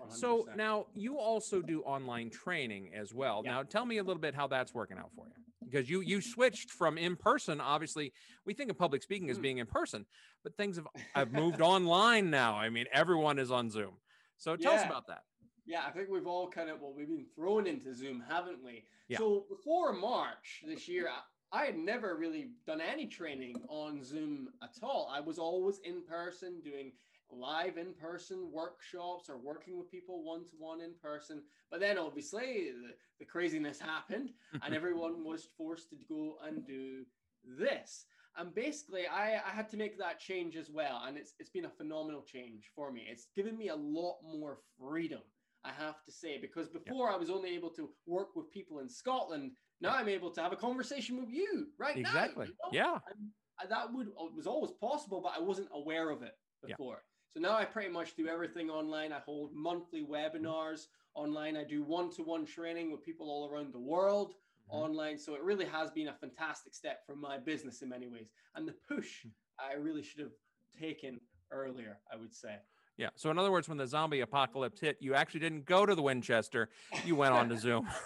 100%. 0.01 0.13
So 0.13 0.47
now 0.55 0.87
you 0.95 1.17
also 1.17 1.61
do 1.61 1.81
online 1.81 2.29
training 2.29 2.91
as 2.95 3.13
well. 3.13 3.41
Yeah. 3.43 3.51
Now 3.51 3.63
tell 3.63 3.85
me 3.85 3.97
a 3.97 4.03
little 4.03 4.21
bit 4.21 4.33
how 4.33 4.47
that's 4.47 4.73
working 4.73 4.97
out 4.97 5.11
for 5.15 5.25
you. 5.27 5.33
Because 5.63 5.89
you 5.89 6.01
you 6.01 6.21
switched 6.21 6.71
from 6.71 6.97
in 6.97 7.15
person. 7.15 7.59
Obviously, 7.59 8.13
we 8.45 8.53
think 8.53 8.71
of 8.71 8.77
public 8.77 9.03
speaking 9.03 9.29
as 9.29 9.37
hmm. 9.37 9.43
being 9.43 9.57
in 9.59 9.67
person, 9.67 10.05
but 10.43 10.55
things 10.55 10.77
have 10.77 10.87
have 11.13 11.31
moved 11.33 11.61
online 11.61 12.29
now. 12.29 12.55
I 12.55 12.69
mean, 12.69 12.85
everyone 12.93 13.37
is 13.37 13.51
on 13.51 13.69
Zoom. 13.69 13.93
So 14.37 14.55
tell 14.55 14.73
yeah. 14.73 14.79
us 14.79 14.85
about 14.85 15.07
that. 15.07 15.23
Yeah, 15.65 15.83
I 15.87 15.91
think 15.91 16.09
we've 16.09 16.27
all 16.27 16.49
kind 16.49 16.69
of 16.69 16.81
well, 16.81 16.93
we've 16.95 17.07
been 17.07 17.27
thrown 17.35 17.67
into 17.67 17.93
Zoom, 17.93 18.23
haven't 18.27 18.63
we? 18.63 18.85
Yeah. 19.07 19.17
So 19.17 19.45
before 19.49 19.93
March 19.93 20.63
this 20.65 20.87
year, 20.87 21.09
I 21.51 21.65
had 21.65 21.77
never 21.77 22.15
really 22.15 22.51
done 22.65 22.79
any 22.81 23.07
training 23.07 23.55
on 23.67 24.03
Zoom 24.03 24.49
at 24.63 24.75
all. 24.81 25.11
I 25.13 25.19
was 25.19 25.37
always 25.37 25.79
in 25.83 26.01
person 26.03 26.61
doing 26.63 26.93
live 27.29 27.77
in 27.77 27.93
person 27.93 28.49
workshops 28.51 29.29
or 29.29 29.37
working 29.37 29.77
with 29.77 29.91
people 29.91 30.23
one 30.23 30.41
to 30.45 30.55
one 30.57 30.81
in 30.81 30.93
person. 31.01 31.41
But 31.69 31.79
then 31.79 31.97
obviously 31.97 32.71
the, 32.71 32.93
the 33.19 33.25
craziness 33.25 33.79
happened 33.79 34.31
and 34.63 34.73
everyone 34.73 35.23
was 35.23 35.47
forced 35.57 35.89
to 35.89 35.95
go 36.07 36.35
and 36.45 36.65
do 36.65 37.03
this. 37.45 38.05
And 38.37 38.55
basically, 38.55 39.07
I, 39.07 39.33
I 39.33 39.51
had 39.53 39.67
to 39.69 39.77
make 39.77 39.97
that 39.99 40.19
change 40.19 40.55
as 40.55 40.69
well. 40.69 41.03
And 41.05 41.17
it's, 41.17 41.33
it's 41.37 41.49
been 41.49 41.65
a 41.65 41.69
phenomenal 41.69 42.21
change 42.21 42.71
for 42.73 42.89
me. 42.91 43.05
It's 43.09 43.27
given 43.35 43.57
me 43.57 43.67
a 43.67 43.75
lot 43.75 44.19
more 44.23 44.59
freedom, 44.79 45.19
I 45.65 45.71
have 45.77 46.01
to 46.05 46.11
say, 46.13 46.39
because 46.39 46.69
before 46.69 47.11
I 47.11 47.17
was 47.17 47.29
only 47.29 47.53
able 47.53 47.71
to 47.71 47.89
work 48.05 48.29
with 48.35 48.49
people 48.49 48.79
in 48.79 48.87
Scotland 48.87 49.51
now 49.81 49.95
I'm 49.95 50.07
able 50.07 50.31
to 50.31 50.41
have 50.41 50.53
a 50.53 50.55
conversation 50.55 51.19
with 51.19 51.29
you 51.29 51.67
right 51.77 51.97
exactly. 51.97 52.01
now. 52.03 52.21
Exactly. 52.23 52.45
You 52.71 52.79
know? 52.79 52.99
Yeah. 53.01 53.67
that 53.69 53.93
would 53.93 54.07
uh, 54.09 54.25
was 54.35 54.47
always 54.47 54.71
possible, 54.71 55.21
but 55.21 55.33
I 55.35 55.41
wasn't 55.41 55.69
aware 55.73 56.09
of 56.09 56.21
it 56.21 56.35
before. 56.65 57.03
Yeah. 57.03 57.33
So 57.33 57.39
now 57.39 57.57
I 57.57 57.65
pretty 57.65 57.89
much 57.89 58.15
do 58.15 58.27
everything 58.27 58.69
online. 58.69 59.13
I 59.13 59.19
hold 59.19 59.51
monthly 59.53 60.05
webinars 60.05 60.87
online. 61.13 61.55
I 61.55 61.63
do 61.63 61.83
one-to-one 61.83 62.45
training 62.45 62.91
with 62.91 63.03
people 63.03 63.29
all 63.29 63.49
around 63.49 63.73
the 63.73 63.79
world 63.79 64.33
mm-hmm. 64.33 64.77
online. 64.77 65.17
So 65.17 65.35
it 65.35 65.41
really 65.41 65.65
has 65.65 65.91
been 65.91 66.09
a 66.09 66.13
fantastic 66.13 66.73
step 66.73 67.05
for 67.05 67.15
my 67.15 67.37
business 67.37 67.81
in 67.81 67.89
many 67.89 68.07
ways. 68.07 68.27
And 68.55 68.67
the 68.67 68.75
push 68.87 69.19
mm-hmm. 69.19 69.29
I 69.59 69.79
really 69.79 70.03
should 70.03 70.19
have 70.19 70.31
taken 70.79 71.19
earlier, 71.51 71.99
I 72.11 72.17
would 72.17 72.33
say. 72.33 72.55
Yeah. 72.97 73.09
So 73.15 73.31
in 73.31 73.37
other 73.37 73.51
words, 73.51 73.69
when 73.69 73.77
the 73.77 73.87
zombie 73.87 74.19
apocalypse 74.19 74.81
hit, 74.81 74.97
you 74.99 75.13
actually 75.13 75.39
didn't 75.39 75.65
go 75.65 75.85
to 75.85 75.95
the 75.95 76.01
Winchester. 76.01 76.69
You 77.05 77.15
went 77.15 77.33
on 77.33 77.49
to 77.49 77.57
Zoom. 77.57 77.87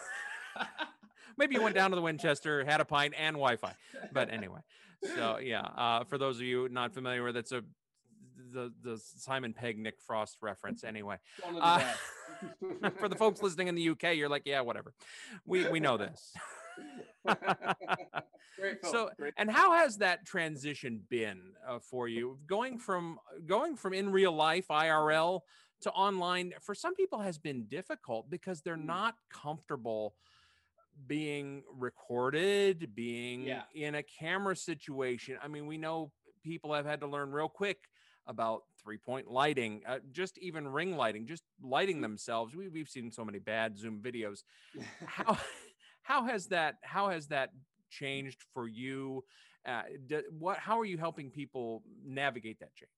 maybe 1.37 1.55
you 1.55 1.61
went 1.61 1.75
down 1.75 1.91
to 1.91 1.95
the 1.95 2.01
Winchester, 2.01 2.63
had 2.65 2.81
a 2.81 2.85
pint 2.85 3.13
and 3.17 3.35
Wi-Fi. 3.35 3.73
But 4.11 4.31
anyway, 4.31 4.59
so 5.15 5.37
yeah, 5.37 5.61
uh, 5.61 6.03
for 6.03 6.17
those 6.17 6.37
of 6.37 6.43
you 6.43 6.69
not 6.69 6.93
familiar 6.93 7.23
with 7.23 7.37
it's 7.37 7.51
a 7.51 7.63
the 8.51 8.71
the 8.81 8.97
Simon 8.97 9.53
Pegg 9.53 9.77
Nick 9.77 9.99
Frost 9.99 10.37
reference. 10.41 10.83
Anyway, 10.83 11.17
uh, 11.59 11.79
for 12.97 13.09
the 13.09 13.15
folks 13.15 13.41
listening 13.41 13.67
in 13.67 13.75
the 13.75 13.89
UK, 13.89 14.15
you're 14.15 14.29
like, 14.29 14.43
yeah, 14.45 14.61
whatever. 14.61 14.93
We 15.45 15.67
we 15.69 15.79
know 15.79 15.97
this. 15.97 16.33
so 18.83 19.09
and 19.37 19.49
how 19.49 19.73
has 19.73 19.97
that 19.97 20.25
transition 20.25 21.01
been 21.09 21.39
uh, 21.67 21.79
for 21.79 22.07
you 22.07 22.37
going 22.47 22.77
from 22.77 23.17
going 23.45 23.75
from 23.75 23.93
in 23.93 24.11
real 24.11 24.33
life 24.33 24.67
irl 24.69 25.39
to 25.81 25.89
online 25.91 26.53
for 26.61 26.75
some 26.75 26.93
people 26.93 27.19
has 27.19 27.37
been 27.37 27.65
difficult 27.65 28.29
because 28.29 28.61
they're 28.61 28.75
hmm. 28.75 28.87
not 28.87 29.15
comfortable 29.31 30.15
being 31.07 31.63
recorded, 31.73 32.95
being 32.95 33.43
yeah. 33.43 33.63
in 33.73 33.95
a 33.95 34.03
camera 34.03 34.55
situation. 34.55 35.37
I 35.43 35.47
mean, 35.47 35.67
we 35.67 35.77
know 35.77 36.11
people 36.43 36.73
have 36.73 36.85
had 36.85 37.01
to 37.01 37.07
learn 37.07 37.31
real 37.31 37.49
quick 37.49 37.77
about 38.27 38.63
three 38.81 38.97
point 38.97 39.29
lighting, 39.29 39.81
uh, 39.87 39.99
just 40.11 40.37
even 40.39 40.67
ring 40.67 40.95
lighting, 40.95 41.27
just 41.27 41.43
lighting 41.61 41.99
mm. 41.99 42.03
themselves. 42.03 42.55
We, 42.55 42.69
we've 42.69 42.89
seen 42.89 43.11
so 43.11 43.23
many 43.25 43.39
bad 43.39 43.77
Zoom 43.77 44.01
videos. 44.01 44.43
how 45.05 45.37
how 46.01 46.25
has 46.25 46.47
that 46.47 46.75
how 46.83 47.09
has 47.09 47.27
that 47.27 47.51
changed 47.89 48.43
for 48.53 48.67
you? 48.67 49.23
Uh, 49.65 49.81
do, 50.07 50.21
what 50.37 50.57
how 50.57 50.79
are 50.79 50.85
you 50.85 50.97
helping 50.97 51.29
people 51.29 51.83
navigate 52.05 52.59
that 52.59 52.73
change? 52.75 52.89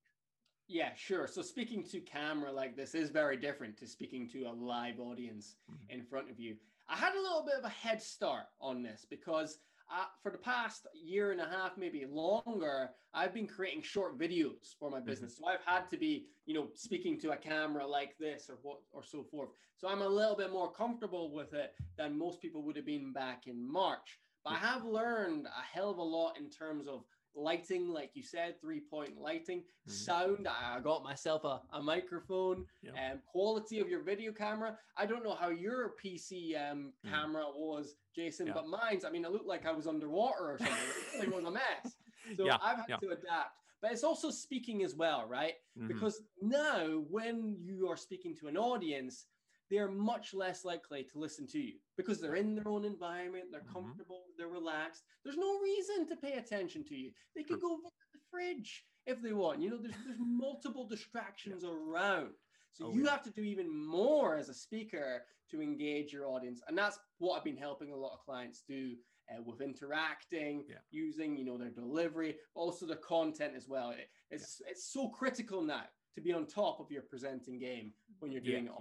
Yeah, 0.70 0.90
sure. 0.96 1.28
So 1.28 1.42
speaking 1.42 1.84
to 1.92 2.02
camera 2.02 2.52
like 2.52 2.76
this 2.76 2.94
is 2.94 3.10
very 3.10 3.38
different 3.38 3.78
to 3.78 3.88
speaking 3.88 4.28
to 4.30 4.44
a 4.44 4.52
live 4.52 5.00
audience 5.00 5.56
mm-hmm. 5.72 6.00
in 6.00 6.06
front 6.06 6.30
of 6.30 6.40
you. 6.40 6.58
I 6.90 6.96
had 6.96 7.14
a 7.14 7.22
little 7.22 7.44
bit 7.46 7.56
of 7.56 7.66
a 7.66 7.70
head 7.70 8.02
start 8.02 8.46
on 8.62 8.82
this 8.82 9.06
because 9.10 9.60
uh, 9.92 10.06
for 10.22 10.32
the 10.32 10.38
past 10.38 10.88
year 10.94 11.32
and 11.32 11.40
a 11.40 11.46
half, 11.46 11.78
maybe 11.78 12.06
longer, 12.10 12.90
I've 13.14 13.34
been 13.34 13.48
creating 13.48 13.82
short 13.82 14.18
videos 14.18 14.76
for 14.80 14.90
my 14.90 14.98
mm-hmm. 14.98 15.06
business. 15.06 15.36
Mm-hmm. 15.36 15.44
So 15.44 15.50
I've 15.50 15.66
had 15.66 15.90
to 15.90 15.98
be, 15.98 16.28
you 16.46 16.54
know, 16.54 16.68
speaking 16.74 17.20
to 17.22 17.32
a 17.32 17.38
camera 17.38 17.86
like 17.86 18.18
this 18.20 18.50
or 18.50 18.58
what 18.62 18.80
or 18.92 19.04
so 19.04 19.24
forth. 19.24 19.50
So 19.78 19.88
I'm 19.88 20.02
a 20.02 20.08
little 20.08 20.36
bit 20.36 20.52
more 20.52 20.72
comfortable 20.72 21.32
with 21.32 21.54
it 21.54 21.74
than 21.98 22.18
most 22.18 22.42
people 22.42 22.64
would 22.64 22.76
have 22.76 22.86
been 22.86 23.14
back 23.14 23.48
in 23.48 23.72
March. 23.72 24.20
But 24.44 24.54
I 24.54 24.58
have 24.58 24.86
learned 24.86 25.46
a 25.46 25.78
hell 25.78 25.92
of 25.92 25.98
a 25.98 26.04
lot 26.04 26.38
in 26.38 26.50
terms 26.50 26.88
of 26.88 27.04
lighting, 27.36 27.90
like 27.90 28.12
you 28.14 28.24
said, 28.24 28.60
three 28.60 28.80
point 28.80 29.20
lighting, 29.20 29.60
mm-hmm. 29.60 29.92
sound. 29.92 30.48
I 30.48 30.80
got 30.80 31.04
myself 31.04 31.44
a, 31.44 31.62
a 31.74 31.82
microphone, 31.82 32.66
and 32.84 32.94
yeah. 32.96 33.12
um, 33.14 33.20
quality 33.32 33.80
of 33.80 33.90
your 33.90 34.04
video 34.04 34.32
camera. 34.32 34.78
I 34.98 35.06
don't 35.06 35.24
know 35.24 35.36
how 35.36 35.50
your 35.50 35.94
PC 36.04 36.56
um, 36.72 36.94
mm. 37.06 37.10
camera 37.10 37.46
was, 37.56 37.96
Jason, 38.16 38.48
yeah. 38.48 38.54
but 38.54 38.68
mine's, 38.68 39.06
I 39.06 39.10
mean, 39.10 39.26
it 39.26 39.32
looked 39.32 39.48
like 39.48 39.66
I 39.66 39.72
was 39.72 39.88
underwater 39.88 40.52
or 40.52 40.58
something. 40.58 40.76
it 41.22 41.34
was 41.34 41.44
a 41.44 41.52
mess. 41.52 41.62
So 42.36 42.46
yeah. 42.46 42.58
I've 42.62 42.80
had 42.80 43.00
to 43.00 43.08
adapt. 43.12 43.56
But 43.82 43.94
it's 43.94 44.04
also 44.04 44.32
speaking 44.32 44.84
as 44.84 44.96
well, 44.96 45.26
right? 45.30 45.54
Mm-hmm. 45.78 45.88
Because 45.88 46.22
now 46.42 47.04
when 47.10 47.56
you 47.58 47.88
are 47.90 47.96
speaking 47.96 48.36
to 48.42 48.48
an 48.48 48.58
audience, 48.58 49.28
they're 49.70 49.92
much 49.92 50.34
less 50.34 50.64
likely 50.64 51.04
to 51.04 51.20
listen 51.20 51.48
to 51.48 51.60
you 51.60 51.74
because 51.98 52.22
they're 52.22 52.36
in 52.36 52.56
their 52.56 52.68
own 52.68 52.86
environment, 52.86 53.46
they're 53.52 53.62
mm-hmm. 53.62 53.74
comfortable, 53.74 54.24
they're 54.38 54.48
relaxed. 54.48 55.04
There's 55.24 55.38
no 55.38 55.60
reason 55.60 56.08
to 56.08 56.16
pay 56.16 56.34
attention 56.34 56.84
to 56.86 56.96
you. 56.96 57.12
They 57.36 57.44
could 57.44 57.62
go 57.62 57.76
visit 57.78 57.94
the 58.14 58.20
fridge 58.32 58.86
if 59.06 59.22
they 59.22 59.34
want. 59.34 59.62
You 59.62 59.72
know, 59.72 59.78
there's, 59.78 59.96
there's 60.06 60.18
multiple 60.20 60.88
distractions 60.88 61.64
yeah. 61.64 61.72
around. 61.72 62.32
So 62.72 62.88
oh, 62.88 62.94
you 62.94 63.06
yeah. 63.06 63.12
have 63.12 63.24
to 63.24 63.32
do 63.32 63.42
even 63.42 63.74
more 63.74 64.38
as 64.38 64.50
a 64.50 64.54
speaker 64.54 65.24
to 65.52 65.62
engage 65.62 66.14
your 66.14 66.28
audience. 66.28 66.62
And 66.68 66.78
that's 66.78 67.00
what 67.18 67.38
I've 67.38 67.44
been 67.44 67.58
helping 67.58 67.92
a 67.92 67.96
lot 67.96 68.14
of 68.14 68.20
clients 68.24 68.64
do 68.68 68.94
uh, 69.32 69.42
with 69.44 69.62
interacting, 69.62 70.64
yeah. 70.70 70.76
using, 70.92 71.38
you 71.38 71.46
know, 71.46 71.58
their 71.58 71.70
delivery, 71.70 72.36
but 72.54 72.62
also 72.62 72.86
the 72.86 72.98
content 72.98 73.54
as 73.56 73.68
well. 73.68 73.92
It, 73.92 74.10
it's, 74.30 74.62
it's 74.70 74.92
so 74.92 75.10
critical 75.10 75.62
now 75.62 75.84
to 76.16 76.22
be 76.22 76.34
on 76.34 76.46
top 76.46 76.80
of 76.80 76.92
your 76.92 77.04
presenting 77.04 77.60
game 77.60 77.94
when 78.20 78.32
you're 78.32 78.42
doing 78.42 78.66
it 78.66 78.72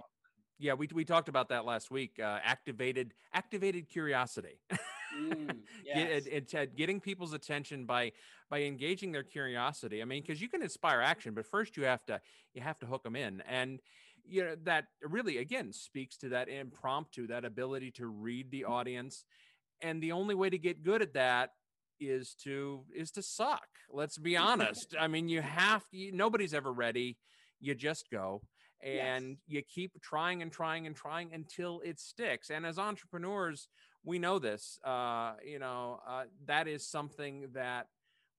yeah, 0.59 0.73
we 0.73 0.89
we 0.93 1.05
talked 1.05 1.29
about 1.29 1.49
that 1.49 1.65
last 1.65 1.91
week. 1.91 2.19
Uh, 2.19 2.39
activated 2.43 3.13
activated 3.33 3.89
curiosity. 3.89 4.59
mm, 5.19 5.57
yes. 5.85 6.25
it, 6.25 6.53
it, 6.53 6.75
getting 6.75 6.99
people's 6.99 7.33
attention 7.33 7.85
by 7.85 8.11
by 8.49 8.61
engaging 8.61 9.11
their 9.11 9.23
curiosity. 9.23 10.01
I 10.01 10.05
mean, 10.05 10.23
because 10.23 10.41
you 10.41 10.49
can 10.49 10.61
inspire 10.61 11.01
action, 11.01 11.33
but 11.33 11.45
first 11.45 11.77
you 11.77 11.83
have 11.83 12.03
to 12.05 12.19
you 12.53 12.61
have 12.61 12.79
to 12.79 12.85
hook 12.85 13.03
them 13.03 13.15
in, 13.15 13.41
and 13.47 13.79
you 14.25 14.43
know 14.43 14.55
that 14.63 14.85
really 15.01 15.37
again 15.37 15.71
speaks 15.73 16.17
to 16.17 16.29
that 16.29 16.49
impromptu, 16.49 17.27
that 17.27 17.45
ability 17.45 17.91
to 17.91 18.07
read 18.07 18.49
the 18.49 18.65
audience, 18.65 19.25
and 19.81 20.01
the 20.01 20.11
only 20.11 20.33
way 20.33 20.49
to 20.49 20.57
get 20.57 20.83
good 20.83 21.01
at 21.01 21.13
that 21.13 21.51
is 21.99 22.35
to 22.43 22.83
is 22.95 23.11
to 23.11 23.21
suck. 23.21 23.67
Let's 23.91 24.17
be 24.17 24.35
honest. 24.37 24.95
I 24.99 25.07
mean, 25.07 25.29
you 25.29 25.41
have 25.41 25.87
to. 25.89 26.11
Nobody's 26.11 26.55
ever 26.55 26.73
ready. 26.73 27.17
You 27.59 27.75
just 27.75 28.09
go 28.09 28.41
and 28.83 29.29
yes. 29.29 29.37
you 29.47 29.61
keep 29.61 30.01
trying 30.01 30.41
and 30.41 30.51
trying 30.51 30.85
and 30.85 30.95
trying 30.95 31.33
until 31.33 31.81
it 31.83 31.99
sticks 31.99 32.49
and 32.49 32.65
as 32.65 32.77
entrepreneurs 32.77 33.67
we 34.03 34.19
know 34.19 34.39
this 34.39 34.79
uh, 34.85 35.33
you 35.45 35.59
know 35.59 35.99
uh, 36.07 36.23
that 36.45 36.67
is 36.67 36.85
something 36.85 37.47
that 37.53 37.87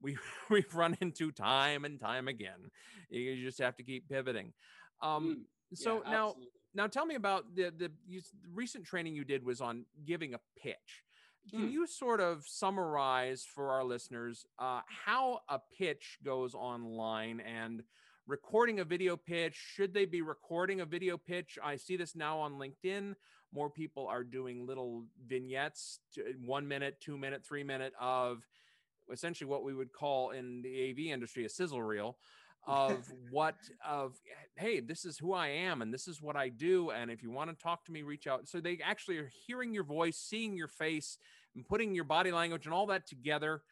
we 0.00 0.16
we've 0.50 0.75
run 0.75 0.97
into 1.00 1.33
time 1.33 1.85
and 1.85 2.00
time 2.00 2.28
again 2.28 2.71
you 3.11 3.45
just 3.45 3.59
have 3.59 3.76
to 3.76 3.83
keep 3.83 4.09
pivoting 4.09 4.52
um, 5.02 5.45
mm. 5.73 5.78
so 5.78 6.02
yeah, 6.04 6.11
now 6.11 6.35
now 6.75 6.87
tell 6.87 7.07
me 7.07 7.14
about 7.14 7.57
the, 7.57 7.73
the, 7.76 7.90
you, 8.07 8.21
the 8.21 8.49
recent 8.52 8.85
training 8.85 9.14
you 9.14 9.25
did 9.25 9.45
was 9.45 9.61
on 9.61 9.85
giving 10.07 10.35
a 10.35 10.40
pitch 10.57 11.04
can 11.50 11.68
mm. 11.68 11.73
you 11.73 11.87
sort 11.87 12.21
of 12.21 12.45
summarize 12.47 13.45
for 13.45 13.71
our 13.71 13.83
listeners 13.83 14.47
uh, 14.59 14.80
how 14.87 15.40
a 15.49 15.59
pitch 15.76 16.18
goes 16.25 16.54
online 16.54 17.40
and 17.40 17.83
recording 18.29 18.79
a 18.81 18.85
video 18.85 19.17
pitch. 19.17 19.57
Should 19.75 19.95
they 19.95 20.05
be 20.05 20.21
recording 20.21 20.83
a 20.83 20.85
video 20.85 21.17
pitch? 21.17 21.59
I 21.65 21.77
see 21.77 21.97
this 21.97 22.15
now 22.15 22.39
on 22.39 22.59
LinkedIn. 22.59 23.15
More 23.53 23.71
people 23.71 24.07
are 24.07 24.23
doing 24.23 24.67
little 24.67 25.05
vignettes, 25.27 26.01
one 26.45 26.69
minute, 26.69 27.01
two 27.01 27.17
minute, 27.17 27.45
three 27.45 27.65
minute 27.65 27.95
of 27.99 28.47
essentially 29.11 29.49
what 29.49 29.65
we 29.65 29.75
would 29.75 29.93
call 29.93 30.31
in 30.31 30.61
the 30.61 30.91
AV 30.91 31.13
industry 31.13 31.47
a 31.47 31.49
sizzle 31.49 31.83
reel 31.83 32.19
of 32.67 33.11
what 33.31 33.57
of 33.87 34.17
hey 34.57 34.81
this 34.81 35.07
is 35.07 35.17
who 35.17 35.33
i 35.33 35.47
am 35.47 35.81
and 35.81 35.95
this 35.95 36.07
is 36.07 36.21
what 36.21 36.37
i 36.37 36.49
do 36.51 36.91
and 36.91 37.11
if 37.11 37.23
you 37.23 37.31
want 37.31 37.49
to 37.49 37.57
talk 37.63 37.85
to 37.85 37.93
me 37.93 38.03
reach 38.03 38.27
out 38.27 38.47
so 38.47 38.61
they 38.61 38.79
actually 38.85 39.17
are 39.17 39.31
hearing 39.47 39.73
your 39.73 39.85
voice 39.85 40.19
seeing 40.19 40.57
your 40.57 40.69
face 40.69 41.17
and 41.55 41.67
putting 41.67 41.95
your 41.95 42.05
body 42.05 42.31
language 42.31 42.67
and 42.67 42.75
all 42.75 42.85
that 42.85 43.07
together 43.07 43.63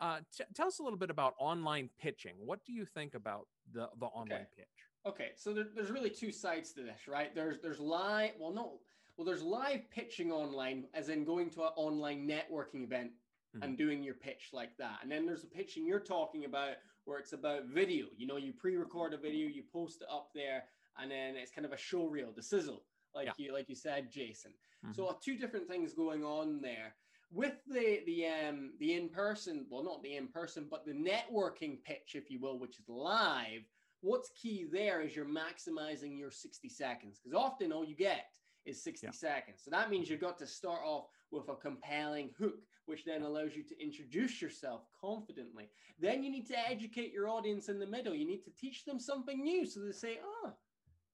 uh, 0.00 0.18
t- 0.36 0.44
tell 0.54 0.66
us 0.66 0.78
a 0.78 0.82
little 0.82 0.98
bit 0.98 1.10
about 1.10 1.34
online 1.38 1.90
pitching. 2.00 2.34
What 2.38 2.64
do 2.64 2.72
you 2.72 2.84
think 2.84 3.14
about 3.14 3.46
the 3.72 3.88
the 3.98 4.06
online 4.06 4.40
okay. 4.40 4.46
pitch? 4.56 4.66
Okay, 5.06 5.30
so 5.36 5.52
there, 5.52 5.66
there's 5.74 5.90
really 5.90 6.10
two 6.10 6.32
sides 6.32 6.72
to 6.72 6.82
this, 6.82 7.06
right? 7.08 7.34
There's 7.34 7.58
there's 7.62 7.80
live. 7.80 8.32
Well, 8.38 8.52
no. 8.52 8.80
Well, 9.16 9.24
there's 9.24 9.42
live 9.42 9.88
pitching 9.90 10.32
online, 10.32 10.86
as 10.92 11.08
in 11.08 11.24
going 11.24 11.50
to 11.50 11.62
an 11.62 11.70
online 11.76 12.28
networking 12.28 12.82
event 12.82 13.12
mm-hmm. 13.54 13.62
and 13.62 13.78
doing 13.78 14.02
your 14.02 14.14
pitch 14.14 14.48
like 14.52 14.76
that. 14.78 14.98
And 15.02 15.12
then 15.12 15.24
there's 15.24 15.42
the 15.42 15.46
pitching 15.46 15.86
you're 15.86 16.00
talking 16.00 16.46
about, 16.46 16.74
where 17.04 17.18
it's 17.18 17.32
about 17.32 17.66
video. 17.66 18.06
You 18.16 18.26
know, 18.26 18.38
you 18.38 18.52
pre-record 18.52 19.14
a 19.14 19.16
video, 19.16 19.46
you 19.46 19.62
post 19.72 20.02
it 20.02 20.08
up 20.12 20.30
there, 20.34 20.64
and 20.98 21.10
then 21.10 21.36
it's 21.36 21.52
kind 21.52 21.64
of 21.64 21.72
a 21.72 21.76
show 21.76 22.06
reel, 22.06 22.32
the 22.34 22.42
sizzle, 22.42 22.82
like 23.14 23.26
yeah. 23.26 23.32
you 23.36 23.52
like 23.52 23.68
you 23.68 23.76
said, 23.76 24.10
Jason. 24.10 24.52
Mm-hmm. 24.84 24.94
So 24.94 25.06
uh, 25.06 25.14
two 25.22 25.36
different 25.36 25.68
things 25.68 25.94
going 25.94 26.24
on 26.24 26.60
there 26.60 26.94
with 27.34 27.54
the 27.66 28.00
the 28.06 28.26
um 28.26 28.70
the 28.78 28.94
in 28.94 29.08
person, 29.08 29.66
well, 29.68 29.82
not 29.82 30.02
the 30.02 30.16
in 30.16 30.28
person, 30.28 30.66
but 30.70 30.86
the 30.86 30.92
networking 30.92 31.82
pitch, 31.82 32.14
if 32.14 32.30
you 32.30 32.40
will, 32.40 32.58
which 32.58 32.78
is 32.78 32.88
live. 32.88 33.62
What's 34.00 34.30
key 34.30 34.66
there 34.70 35.00
is 35.00 35.16
you're 35.16 35.24
maximizing 35.24 36.18
your 36.18 36.30
60 36.30 36.68
seconds 36.68 37.18
because 37.18 37.36
often 37.36 37.72
all 37.72 37.84
you 37.84 37.96
get 37.96 38.26
is 38.66 38.82
60 38.82 39.06
yeah. 39.06 39.10
seconds. 39.12 39.62
So 39.64 39.70
that 39.70 39.90
means 39.90 40.08
you've 40.08 40.20
got 40.20 40.38
to 40.38 40.46
start 40.46 40.80
off 40.84 41.06
with 41.30 41.48
a 41.48 41.54
compelling 41.54 42.30
hook, 42.38 42.60
which 42.84 43.04
then 43.04 43.22
allows 43.22 43.56
you 43.56 43.62
to 43.62 43.82
introduce 43.82 44.42
yourself 44.42 44.82
confidently. 45.00 45.70
Then 45.98 46.22
you 46.22 46.30
need 46.30 46.46
to 46.48 46.68
educate 46.68 47.12
your 47.12 47.28
audience 47.28 47.70
in 47.70 47.78
the 47.78 47.86
middle. 47.86 48.14
You 48.14 48.26
need 48.26 48.44
to 48.44 48.50
teach 48.50 48.84
them 48.84 49.00
something 49.00 49.42
new. 49.42 49.66
So 49.66 49.80
they 49.80 49.92
say, 49.92 50.18
oh, 50.22 50.52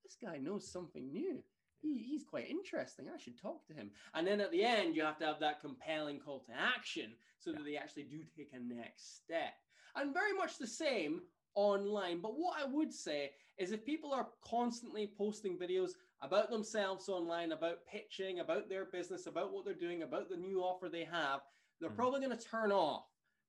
this 0.02 0.16
guy 0.20 0.38
knows 0.38 0.70
something 0.70 1.12
new 1.12 1.42
he, 1.80 1.98
he's 1.98 2.24
quite 2.24 2.48
interesting. 2.48 3.06
I 3.12 3.18
should 3.18 3.40
talk 3.40 3.66
to 3.66 3.74
him. 3.74 3.90
And 4.14 4.26
then 4.26 4.40
at 4.40 4.52
the 4.52 4.64
end, 4.64 4.94
you 4.94 5.02
have 5.02 5.18
to 5.18 5.26
have 5.26 5.40
that 5.40 5.60
compelling 5.60 6.20
call 6.20 6.40
to 6.40 6.52
action 6.52 7.12
so 7.38 7.52
that 7.52 7.64
they 7.64 7.76
actually 7.76 8.04
do 8.04 8.20
take 8.36 8.50
a 8.52 8.60
next 8.60 9.16
step. 9.16 9.54
And 9.96 10.14
very 10.14 10.32
much 10.32 10.58
the 10.58 10.66
same 10.66 11.22
online. 11.54 12.20
But 12.20 12.38
what 12.38 12.56
I 12.60 12.64
would 12.64 12.92
say 12.92 13.32
is 13.58 13.72
if 13.72 13.84
people 13.84 14.12
are 14.12 14.28
constantly 14.44 15.10
posting 15.18 15.58
videos 15.58 15.90
about 16.22 16.50
themselves 16.50 17.08
online, 17.08 17.52
about 17.52 17.78
pitching, 17.90 18.40
about 18.40 18.68
their 18.68 18.86
business, 18.86 19.26
about 19.26 19.52
what 19.52 19.64
they're 19.64 19.74
doing, 19.74 20.02
about 20.02 20.28
the 20.28 20.36
new 20.36 20.60
offer 20.60 20.88
they 20.88 21.04
have, 21.04 21.40
they're 21.80 21.90
mm 21.90 21.96
probably 21.96 22.20
going 22.20 22.36
to 22.36 22.44
turn 22.44 22.70
off 22.70 23.04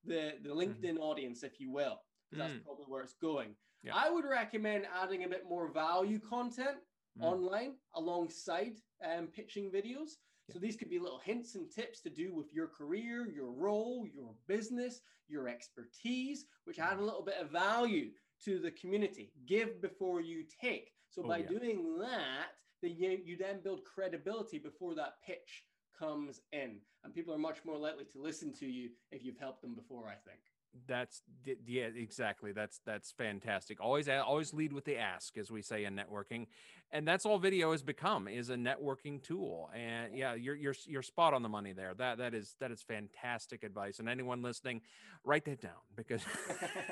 the, 0.06 0.34
the 0.42 0.50
mm-hmm. 0.50 0.60
LinkedIn 0.60 0.98
mm 0.98 1.02
audience, 1.02 1.44
if 1.44 1.60
you 1.60 1.70
will. 1.70 2.02
Mm. 2.34 2.38
That's 2.38 2.54
probably 2.64 2.86
where 2.88 3.02
it's 3.02 3.16
going. 3.22 3.56
Yeah. 3.84 3.94
I 3.96 4.10
would 4.10 4.26
recommend 4.26 4.86
adding 5.02 5.24
a 5.24 5.28
bit 5.28 5.44
more 5.50 5.72
value 5.72 6.20
content 6.20 6.78
mm. 7.20 7.24
online 7.24 7.74
alongside 7.96 8.74
um, 9.04 9.28
pitching 9.28 9.72
videos. 9.72 10.18
Yeah. 10.48 10.54
So 10.54 10.60
these 10.60 10.76
could 10.76 10.90
be 10.90 11.00
little 11.00 11.22
hints 11.24 11.56
and 11.56 11.70
tips 11.70 12.02
to 12.02 12.10
do 12.10 12.34
with 12.34 12.54
your 12.54 12.68
career, 12.68 13.28
your 13.34 13.52
role, 13.52 14.06
your 14.14 14.34
business, 14.48 15.02
your 15.28 15.48
expertise, 15.48 16.46
which 16.66 16.80
add 16.80 16.98
a 16.98 17.04
little 17.04 17.24
bit 17.24 17.38
of 17.40 17.50
value 17.50 18.10
to 18.46 18.60
the 18.60 18.72
community. 18.72 19.32
Give 19.48 19.82
before 19.82 20.22
you 20.22 20.44
take. 20.62 20.92
So 21.10 21.22
oh, 21.24 21.28
by 21.28 21.38
yeah. 21.40 21.48
doing 21.48 21.98
that, 22.00 22.56
then 22.82 22.96
you, 22.98 23.20
you 23.24 23.38
then 23.38 23.62
build 23.64 23.84
credibility 23.84 24.58
before 24.58 24.96
that 24.96 25.16
pitch 25.26 25.66
comes 25.98 26.42
in. 26.52 26.78
And 27.04 27.14
people 27.14 27.34
are 27.34 27.40
much 27.40 27.60
more 27.66 27.78
likely 27.78 28.06
to 28.06 28.22
listen 28.22 28.54
to 28.56 28.66
you 28.66 28.90
if 29.12 29.24
you've 29.24 29.38
helped 29.38 29.62
them 29.62 29.76
before, 29.76 30.08
I 30.08 30.16
think. 30.28 30.40
That's 30.88 31.22
yeah, 31.66 31.88
exactly. 31.96 32.54
That's 32.54 32.80
that's 32.86 33.12
fantastic. 33.12 33.82
Always 33.82 34.08
always 34.08 34.54
lead 34.54 34.72
with 34.72 34.86
the 34.86 34.98
ask, 34.98 35.38
as 35.38 35.52
we 35.52 35.62
say 35.62 35.84
in 35.84 35.96
networking, 35.96 36.48
and 36.92 37.06
that's 37.06 37.26
all 37.26 37.40
video 37.40 37.72
has 37.74 37.84
become 37.84 38.28
is 38.30 38.50
a 38.50 38.56
networking 38.56 39.22
tool. 39.22 39.70
And 39.76 40.18
yeah, 40.18 40.34
you're 40.34 40.56
you're 40.56 40.76
you're 40.86 41.02
spot 41.02 41.34
on 41.34 41.44
the 41.44 41.50
money 41.50 41.74
there. 41.74 41.94
That 41.94 42.20
that 42.20 42.34
is 42.34 42.56
that 42.62 42.72
is 42.72 42.82
fantastic 42.82 43.64
advice. 43.64 44.00
And 44.00 44.08
anyone 44.08 44.42
listening, 44.42 44.82
write 45.26 45.44
that 45.46 45.60
down 45.62 45.72
because 45.96 46.22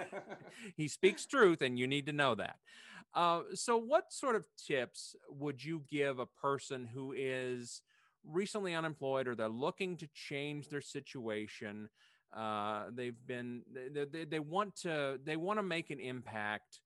he 0.76 0.90
speaks 0.90 1.26
truth, 1.26 1.62
and 1.62 1.80
you 1.80 1.88
need 1.88 2.06
to 2.08 2.14
know 2.14 2.36
that. 2.36 2.58
Uh, 3.14 3.42
so, 3.54 3.78
what 3.78 4.12
sort 4.12 4.36
of 4.36 4.46
tips 4.58 5.16
would 5.30 5.64
you 5.64 5.84
give 5.90 6.20
a 6.20 6.26
person 6.26 6.86
who 6.94 7.14
is 7.16 7.82
recently 8.26 8.76
unemployed 8.76 9.28
or 9.28 9.36
they're 9.36 9.50
looking 9.50 9.98
to 9.98 10.08
change 10.14 10.70
their 10.70 10.82
situation? 10.82 11.90
Uh, 12.36 12.86
they've 12.94 13.18
been 13.26 13.64
they, 13.74 14.06
they, 14.06 14.26
they 14.26 14.40
want 14.40 14.76
to 14.76 15.20
they 15.24 15.36
want 15.36 15.58
to 15.58 15.64
make 15.64 15.90
an 15.90 16.00
impact 16.00 16.80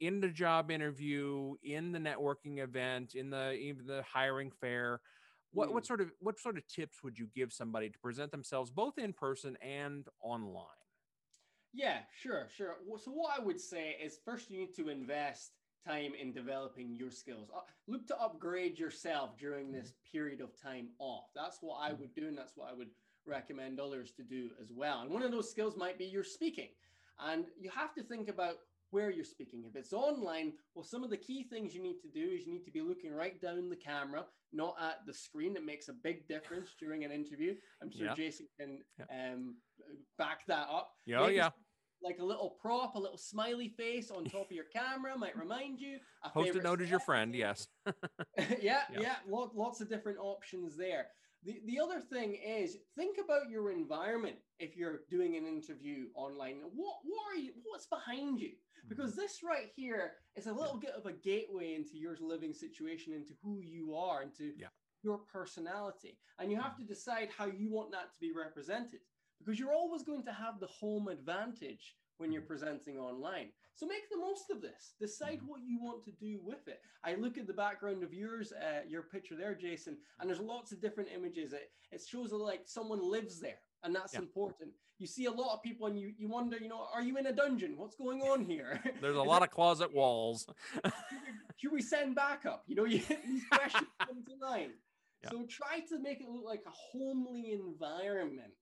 in 0.00 0.20
the 0.20 0.28
job 0.28 0.70
interview, 0.70 1.54
in 1.62 1.92
the 1.92 1.98
networking 1.98 2.58
event, 2.58 3.14
in 3.14 3.30
the 3.30 3.52
even 3.52 3.86
the 3.86 4.02
hiring 4.02 4.50
fair. 4.50 5.00
What 5.52 5.72
what 5.72 5.84
mm. 5.84 5.86
sort 5.86 6.00
of 6.00 6.10
what 6.20 6.38
sort 6.38 6.56
of 6.56 6.66
tips 6.66 7.02
would 7.02 7.18
you 7.18 7.28
give 7.34 7.52
somebody 7.52 7.90
to 7.90 7.98
present 7.98 8.30
themselves 8.30 8.70
both 8.70 8.98
in 8.98 9.12
person 9.12 9.56
and 9.62 10.06
online? 10.22 10.66
Yeah, 11.72 11.98
sure, 12.22 12.48
sure. 12.56 12.76
So 13.04 13.10
what 13.10 13.38
I 13.38 13.42
would 13.42 13.60
say 13.60 13.96
is 14.02 14.18
first 14.24 14.50
you 14.50 14.58
need 14.60 14.74
to 14.76 14.88
invest 14.88 15.52
time 15.86 16.12
in 16.20 16.32
developing 16.32 16.94
your 16.94 17.10
skills. 17.10 17.48
Uh, 17.54 17.60
look 17.86 18.06
to 18.08 18.18
upgrade 18.18 18.78
yourself 18.78 19.36
during 19.38 19.72
this 19.72 19.90
mm. 19.90 20.12
period 20.12 20.40
of 20.40 20.50
time 20.60 20.88
off. 20.98 21.24
That's 21.34 21.58
what 21.60 21.78
I 21.80 21.90
mm. 21.90 22.00
would 22.00 22.14
do, 22.14 22.28
and 22.28 22.36
that's 22.36 22.56
what 22.56 22.70
I 22.70 22.74
would 22.74 22.88
recommend 23.26 23.80
others 23.80 24.12
to 24.12 24.22
do 24.22 24.50
as 24.62 24.72
well. 24.72 25.00
And 25.00 25.10
one 25.10 25.22
of 25.22 25.30
those 25.30 25.50
skills 25.50 25.76
might 25.76 25.98
be 25.98 26.04
your 26.04 26.24
speaking. 26.24 26.68
And 27.18 27.46
you 27.58 27.70
have 27.70 27.94
to 27.94 28.02
think 28.02 28.28
about 28.28 28.56
where 28.90 29.10
you're 29.10 29.24
speaking. 29.24 29.64
If 29.68 29.76
it's 29.76 29.92
online, 29.92 30.52
well, 30.74 30.84
some 30.84 31.02
of 31.02 31.10
the 31.10 31.16
key 31.16 31.44
things 31.44 31.74
you 31.74 31.82
need 31.82 32.00
to 32.00 32.08
do 32.08 32.34
is 32.34 32.46
you 32.46 32.52
need 32.52 32.64
to 32.64 32.70
be 32.70 32.80
looking 32.80 33.12
right 33.12 33.40
down 33.40 33.68
the 33.68 33.76
camera, 33.76 34.24
not 34.52 34.76
at 34.80 34.98
the 35.06 35.12
screen. 35.12 35.56
It 35.56 35.64
makes 35.64 35.88
a 35.88 35.92
big 35.92 36.26
difference 36.28 36.70
during 36.78 37.04
an 37.04 37.10
interview. 37.10 37.54
I'm 37.82 37.90
sure 37.90 38.06
yeah. 38.06 38.14
Jason 38.14 38.46
can 38.58 38.78
yeah. 38.98 39.32
um, 39.32 39.56
back 40.18 40.46
that 40.48 40.68
up. 40.70 40.90
Yeah, 41.04 41.20
oh, 41.20 41.28
yeah. 41.28 41.50
Like 42.02 42.18
a 42.20 42.24
little 42.24 42.56
prop, 42.60 42.94
a 42.94 42.98
little 42.98 43.18
smiley 43.18 43.68
face 43.68 44.10
on 44.10 44.24
top 44.26 44.46
of 44.46 44.52
your 44.52 44.66
camera 44.72 45.16
might 45.16 45.36
remind 45.36 45.80
you. 45.80 45.98
A 46.22 46.28
Post-it 46.28 46.62
note 46.62 46.82
is 46.82 46.90
your 46.90 47.00
friend, 47.00 47.34
yes. 47.34 47.66
yeah, 48.38 48.82
yeah, 48.92 49.00
yeah. 49.00 49.14
Lots 49.26 49.80
of 49.80 49.88
different 49.88 50.18
options 50.20 50.76
there. 50.76 51.06
The, 51.46 51.60
the 51.64 51.78
other 51.78 52.00
thing 52.00 52.34
is 52.34 52.78
think 52.96 53.18
about 53.24 53.48
your 53.48 53.70
environment 53.70 54.34
if 54.58 54.76
you're 54.76 55.02
doing 55.08 55.36
an 55.36 55.46
interview 55.46 56.06
online. 56.16 56.56
What, 56.74 56.96
what 57.04 57.32
are 57.32 57.38
you, 57.38 57.52
what's 57.64 57.86
behind 57.86 58.40
you? 58.40 58.50
Because 58.88 59.12
mm-hmm. 59.12 59.20
this 59.20 59.40
right 59.44 59.68
here 59.76 60.14
is 60.34 60.48
a 60.48 60.52
little 60.52 60.76
bit 60.76 60.90
of 60.96 61.06
a 61.06 61.12
gateway 61.12 61.74
into 61.74 61.98
your 61.98 62.16
living 62.20 62.52
situation, 62.52 63.12
into 63.12 63.32
who 63.44 63.60
you 63.60 63.94
are, 63.94 64.24
into 64.24 64.54
yeah. 64.58 64.66
your 65.04 65.18
personality. 65.32 66.18
And 66.40 66.50
you 66.50 66.56
have 66.56 66.72
mm-hmm. 66.72 66.82
to 66.82 66.94
decide 66.94 67.28
how 67.36 67.46
you 67.46 67.70
want 67.70 67.92
that 67.92 68.12
to 68.12 68.20
be 68.20 68.32
represented 68.36 69.00
because 69.38 69.58
you're 69.58 69.72
always 69.72 70.02
going 70.02 70.24
to 70.24 70.32
have 70.32 70.58
the 70.58 70.66
home 70.66 71.06
advantage 71.06 71.94
when 72.18 72.32
you're 72.32 72.42
mm-hmm. 72.42 72.48
presenting 72.48 72.98
online. 72.98 73.50
So 73.76 73.86
make 73.86 74.08
the 74.10 74.16
most 74.16 74.50
of 74.50 74.62
this. 74.62 74.94
Decide 74.98 75.40
what 75.46 75.60
you 75.62 75.78
want 75.82 76.02
to 76.04 76.10
do 76.12 76.40
with 76.42 76.66
it. 76.66 76.80
I 77.04 77.14
look 77.14 77.36
at 77.36 77.46
the 77.46 77.52
background 77.52 78.02
of 78.02 78.14
yours, 78.14 78.50
uh, 78.50 78.80
your 78.88 79.02
picture 79.02 79.36
there, 79.36 79.54
Jason, 79.54 79.98
and 80.18 80.28
there's 80.28 80.40
lots 80.40 80.72
of 80.72 80.80
different 80.80 81.10
images. 81.14 81.52
It, 81.52 81.70
it 81.92 82.02
shows 82.08 82.32
like 82.32 82.62
someone 82.64 83.08
lives 83.08 83.38
there, 83.38 83.58
and 83.84 83.94
that's 83.94 84.14
yeah. 84.14 84.20
important. 84.20 84.70
You 84.98 85.06
see 85.06 85.26
a 85.26 85.30
lot 85.30 85.52
of 85.52 85.62
people, 85.62 85.86
and 85.88 86.00
you 86.00 86.14
you 86.16 86.26
wonder, 86.26 86.56
you 86.56 86.68
know, 86.68 86.86
are 86.92 87.02
you 87.02 87.18
in 87.18 87.26
a 87.26 87.34
dungeon? 87.34 87.76
What's 87.76 87.96
going 87.96 88.22
on 88.22 88.46
here? 88.46 88.82
There's 89.02 89.16
a 89.16 89.22
lot 89.22 89.42
of 89.42 89.50
closet 89.50 89.92
walls. 89.92 90.46
should 91.58 91.72
we 91.72 91.82
send 91.82 92.14
backup? 92.14 92.64
You 92.66 92.76
know, 92.76 92.84
you, 92.86 93.00
these 93.26 93.44
questions 93.52 93.90
come 94.00 94.24
to 94.24 94.36
mind. 94.40 94.72
Yeah. 95.22 95.30
So 95.32 95.46
try 95.50 95.80
to 95.90 96.00
make 96.00 96.22
it 96.22 96.28
look 96.30 96.46
like 96.46 96.62
a 96.66 96.72
homely 96.72 97.52
environment. 97.52 98.52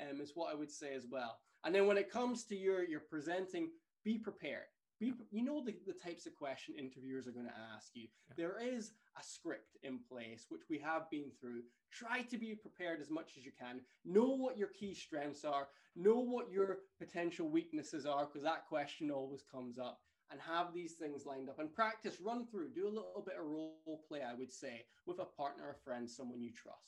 Um, 0.00 0.20
is 0.20 0.32
what 0.34 0.50
I 0.52 0.56
would 0.56 0.72
say 0.72 0.94
as 0.94 1.06
well. 1.08 1.38
And 1.64 1.72
then 1.72 1.86
when 1.86 1.96
it 1.96 2.10
comes 2.10 2.42
to 2.46 2.56
your 2.56 2.82
your 2.82 3.00
presenting, 3.08 3.70
be 4.04 4.18
prepared. 4.18 4.66
Be, 5.00 5.12
you 5.32 5.42
know 5.42 5.64
the, 5.64 5.74
the 5.86 5.92
types 5.92 6.26
of 6.26 6.34
question 6.36 6.76
interviewers 6.78 7.26
are 7.26 7.32
going 7.32 7.46
to 7.46 7.74
ask 7.74 7.90
you. 7.94 8.06
Yeah. 8.28 8.34
There 8.36 8.60
is 8.62 8.92
a 9.18 9.24
script 9.24 9.76
in 9.82 9.98
place, 10.08 10.46
which 10.48 10.62
we 10.70 10.78
have 10.78 11.10
been 11.10 11.30
through. 11.40 11.62
Try 11.90 12.22
to 12.22 12.38
be 12.38 12.54
prepared 12.54 13.00
as 13.00 13.10
much 13.10 13.32
as 13.36 13.44
you 13.44 13.50
can. 13.58 13.80
Know 14.04 14.36
what 14.36 14.56
your 14.56 14.68
key 14.68 14.94
strengths 14.94 15.44
are. 15.44 15.68
Know 15.96 16.20
what 16.20 16.50
your 16.50 16.78
potential 16.98 17.48
weaknesses 17.48 18.06
are, 18.06 18.26
because 18.26 18.42
that 18.42 18.66
question 18.68 19.10
always 19.10 19.42
comes 19.50 19.78
up. 19.78 20.00
And 20.30 20.40
have 20.40 20.72
these 20.72 20.92
things 20.94 21.26
lined 21.26 21.48
up 21.48 21.58
and 21.58 21.72
practice, 21.72 22.20
run 22.20 22.46
through, 22.46 22.70
do 22.70 22.86
a 22.86 22.88
little 22.88 23.22
bit 23.24 23.36
of 23.38 23.44
role 23.44 24.04
play, 24.08 24.22
I 24.22 24.34
would 24.34 24.50
say, 24.50 24.86
with 25.06 25.18
a 25.18 25.24
partner, 25.24 25.70
a 25.70 25.84
friend, 25.84 26.08
someone 26.08 26.40
you 26.40 26.50
trust. 26.50 26.78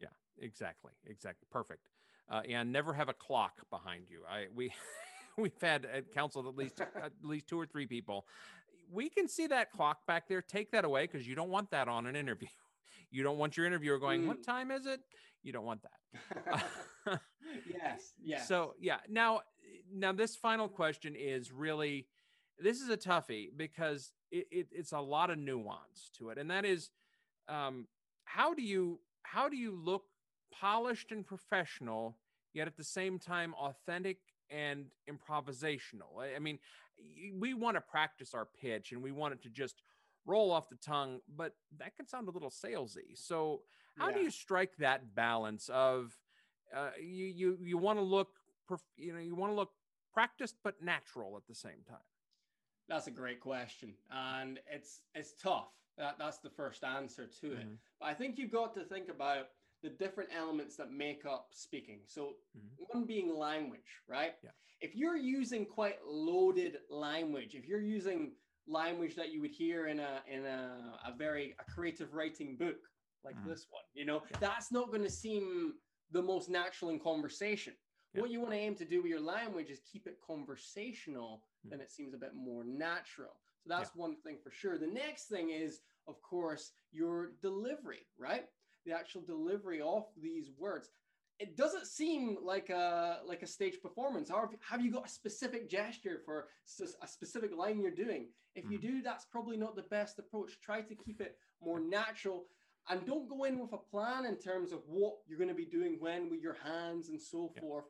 Yeah, 0.00 0.08
exactly. 0.38 0.92
Exactly. 1.06 1.46
Perfect. 1.50 1.88
Uh, 2.28 2.42
and 2.48 2.72
never 2.72 2.94
have 2.94 3.08
a 3.08 3.12
clock 3.12 3.60
behind 3.70 4.04
you. 4.08 4.22
I, 4.28 4.46
we, 4.54 4.72
we've 5.40 5.60
had 5.60 5.86
at 5.86 6.12
council 6.12 6.46
at 6.48 6.56
least 6.56 6.80
at 6.96 7.12
least 7.22 7.48
two 7.48 7.58
or 7.58 7.66
three 7.66 7.86
people. 7.86 8.26
We 8.92 9.08
can 9.08 9.28
see 9.28 9.46
that 9.46 9.70
clock 9.70 10.06
back 10.06 10.28
there. 10.28 10.42
Take 10.42 10.72
that 10.72 10.84
away 10.84 11.06
because 11.06 11.26
you 11.26 11.34
don't 11.34 11.50
want 11.50 11.70
that 11.70 11.88
on 11.88 12.06
an 12.06 12.16
interview. 12.16 12.48
You 13.12 13.24
don't 13.24 13.38
want 13.38 13.56
your 13.56 13.66
interviewer 13.66 13.98
going, 13.98 14.22
mm. 14.22 14.28
"What 14.28 14.44
time 14.44 14.70
is 14.70 14.86
it?" 14.86 15.00
You 15.42 15.52
don't 15.52 15.64
want 15.64 15.82
that. 15.82 16.62
yes. 17.68 18.12
Yes. 18.22 18.46
So 18.46 18.74
yeah. 18.78 18.98
Now, 19.08 19.40
now 19.92 20.12
this 20.12 20.36
final 20.36 20.68
question 20.68 21.16
is 21.16 21.50
really, 21.50 22.06
this 22.56 22.80
is 22.80 22.88
a 22.88 22.96
toughie 22.96 23.48
because 23.56 24.12
it, 24.30 24.46
it, 24.52 24.68
it's 24.70 24.92
a 24.92 25.00
lot 25.00 25.30
of 25.30 25.38
nuance 25.38 26.12
to 26.18 26.30
it, 26.30 26.38
and 26.38 26.48
that 26.52 26.64
is, 26.64 26.90
um, 27.48 27.88
how 28.22 28.54
do 28.54 28.62
you 28.62 29.00
how 29.22 29.48
do 29.48 29.56
you 29.56 29.72
look 29.72 30.04
polished 30.52 31.12
and 31.12 31.26
professional 31.26 32.16
yet 32.52 32.66
at 32.66 32.76
the 32.76 32.84
same 32.84 33.18
time 33.18 33.54
authentic 33.54 34.18
and 34.50 34.86
improvisational. 35.08 36.34
I 36.34 36.38
mean, 36.38 36.58
we 37.38 37.54
want 37.54 37.76
to 37.76 37.80
practice 37.80 38.34
our 38.34 38.46
pitch 38.60 38.92
and 38.92 39.02
we 39.02 39.12
want 39.12 39.34
it 39.34 39.42
to 39.42 39.48
just 39.48 39.82
roll 40.26 40.50
off 40.50 40.68
the 40.68 40.76
tongue, 40.76 41.20
but 41.36 41.54
that 41.78 41.96
can 41.96 42.06
sound 42.06 42.28
a 42.28 42.30
little 42.30 42.50
salesy. 42.50 43.16
So, 43.16 43.62
how 43.96 44.08
yeah. 44.08 44.16
do 44.16 44.20
you 44.22 44.30
strike 44.30 44.76
that 44.78 45.14
balance 45.14 45.68
of 45.72 46.16
uh, 46.74 46.90
you 47.00 47.26
you 47.26 47.58
you 47.60 47.78
want 47.78 47.98
to 47.98 48.04
look 48.04 48.28
you 48.96 49.12
know 49.12 49.18
you 49.18 49.34
want 49.34 49.50
to 49.52 49.56
look 49.56 49.70
practiced 50.12 50.56
but 50.62 50.82
natural 50.82 51.36
at 51.36 51.46
the 51.48 51.54
same 51.54 51.82
time? 51.88 51.98
That's 52.88 53.06
a 53.06 53.10
great 53.10 53.40
question, 53.40 53.94
and 54.10 54.58
it's 54.70 55.00
it's 55.14 55.32
tough. 55.40 55.70
That 55.98 56.16
that's 56.18 56.38
the 56.38 56.50
first 56.50 56.84
answer 56.84 57.28
to 57.40 57.52
it. 57.52 57.60
Mm-hmm. 57.60 57.74
But 58.00 58.06
I 58.06 58.14
think 58.14 58.38
you've 58.38 58.52
got 58.52 58.74
to 58.74 58.84
think 58.84 59.08
about 59.08 59.48
the 59.82 59.90
different 59.90 60.30
elements 60.36 60.76
that 60.76 60.92
make 60.92 61.24
up 61.26 61.48
speaking. 61.52 62.00
So, 62.06 62.34
mm-hmm. 62.56 62.84
one 62.88 63.06
being 63.06 63.36
language, 63.36 64.02
right? 64.08 64.34
Yeah. 64.42 64.50
If 64.80 64.94
you're 64.94 65.16
using 65.16 65.66
quite 65.66 65.96
loaded 66.06 66.78
language, 66.90 67.54
if 67.54 67.66
you're 67.66 67.80
using 67.80 68.32
language 68.66 69.16
that 69.16 69.32
you 69.32 69.40
would 69.40 69.50
hear 69.50 69.88
in 69.88 70.00
a 70.00 70.20
in 70.30 70.44
a, 70.44 70.94
a 71.06 71.16
very 71.16 71.54
a 71.58 71.70
creative 71.70 72.14
writing 72.14 72.56
book 72.56 72.76
like 73.24 73.36
mm-hmm. 73.36 73.50
this 73.50 73.66
one, 73.70 73.82
you 73.94 74.06
know, 74.06 74.22
yeah. 74.30 74.38
that's 74.40 74.72
not 74.72 74.88
going 74.88 75.02
to 75.02 75.10
seem 75.10 75.74
the 76.12 76.22
most 76.22 76.48
natural 76.48 76.90
in 76.90 76.98
conversation. 76.98 77.74
Yeah. 78.14 78.22
What 78.22 78.30
you 78.30 78.40
want 78.40 78.52
to 78.52 78.58
aim 78.58 78.74
to 78.76 78.84
do 78.84 79.02
with 79.02 79.10
your 79.10 79.20
language 79.20 79.70
is 79.70 79.80
keep 79.90 80.06
it 80.06 80.16
conversational, 80.26 81.42
mm-hmm. 81.60 81.70
then 81.70 81.80
it 81.80 81.90
seems 81.90 82.14
a 82.14 82.16
bit 82.18 82.34
more 82.34 82.64
natural. 82.64 83.36
So 83.62 83.68
that's 83.68 83.90
yeah. 83.94 84.00
one 84.00 84.16
thing 84.24 84.38
for 84.42 84.50
sure. 84.50 84.78
The 84.78 84.86
next 84.86 85.26
thing 85.26 85.50
is, 85.50 85.80
of 86.08 86.20
course, 86.22 86.72
your 86.92 87.32
delivery, 87.42 88.06
right? 88.18 88.46
The 88.84 88.92
actual 88.92 89.22
delivery 89.22 89.80
of 89.80 90.04
these 90.20 90.50
words. 90.58 90.90
It 91.38 91.56
doesn't 91.56 91.86
seem 91.86 92.36
like 92.44 92.68
a 92.68 93.20
like 93.26 93.42
a 93.42 93.46
stage 93.46 93.80
performance. 93.82 94.30
Or 94.30 94.50
have 94.68 94.82
you 94.82 94.92
got 94.92 95.06
a 95.06 95.08
specific 95.08 95.70
gesture 95.70 96.20
for 96.24 96.48
a 97.02 97.08
specific 97.08 97.56
line 97.56 97.80
you're 97.80 97.90
doing? 97.90 98.28
If 98.54 98.64
you 98.70 98.78
mm-hmm. 98.78 98.96
do 98.96 99.02
that's 99.02 99.24
probably 99.24 99.56
not 99.56 99.74
the 99.74 99.82
best 99.82 100.18
approach. 100.18 100.60
Try 100.60 100.82
to 100.82 100.94
keep 100.94 101.20
it 101.20 101.36
more 101.62 101.80
natural 101.80 102.44
and 102.88 103.06
don't 103.06 103.28
go 103.28 103.44
in 103.44 103.58
with 103.58 103.72
a 103.72 103.78
plan 103.78 104.26
in 104.26 104.36
terms 104.36 104.72
of 104.72 104.80
what 104.86 105.14
you're 105.26 105.38
going 105.38 105.48
to 105.48 105.54
be 105.54 105.64
doing 105.64 105.96
when 106.00 106.30
with 106.30 106.40
your 106.40 106.56
hands 106.62 107.08
and 107.08 107.20
so 107.20 107.50
yeah. 107.54 107.60
forth. 107.60 107.84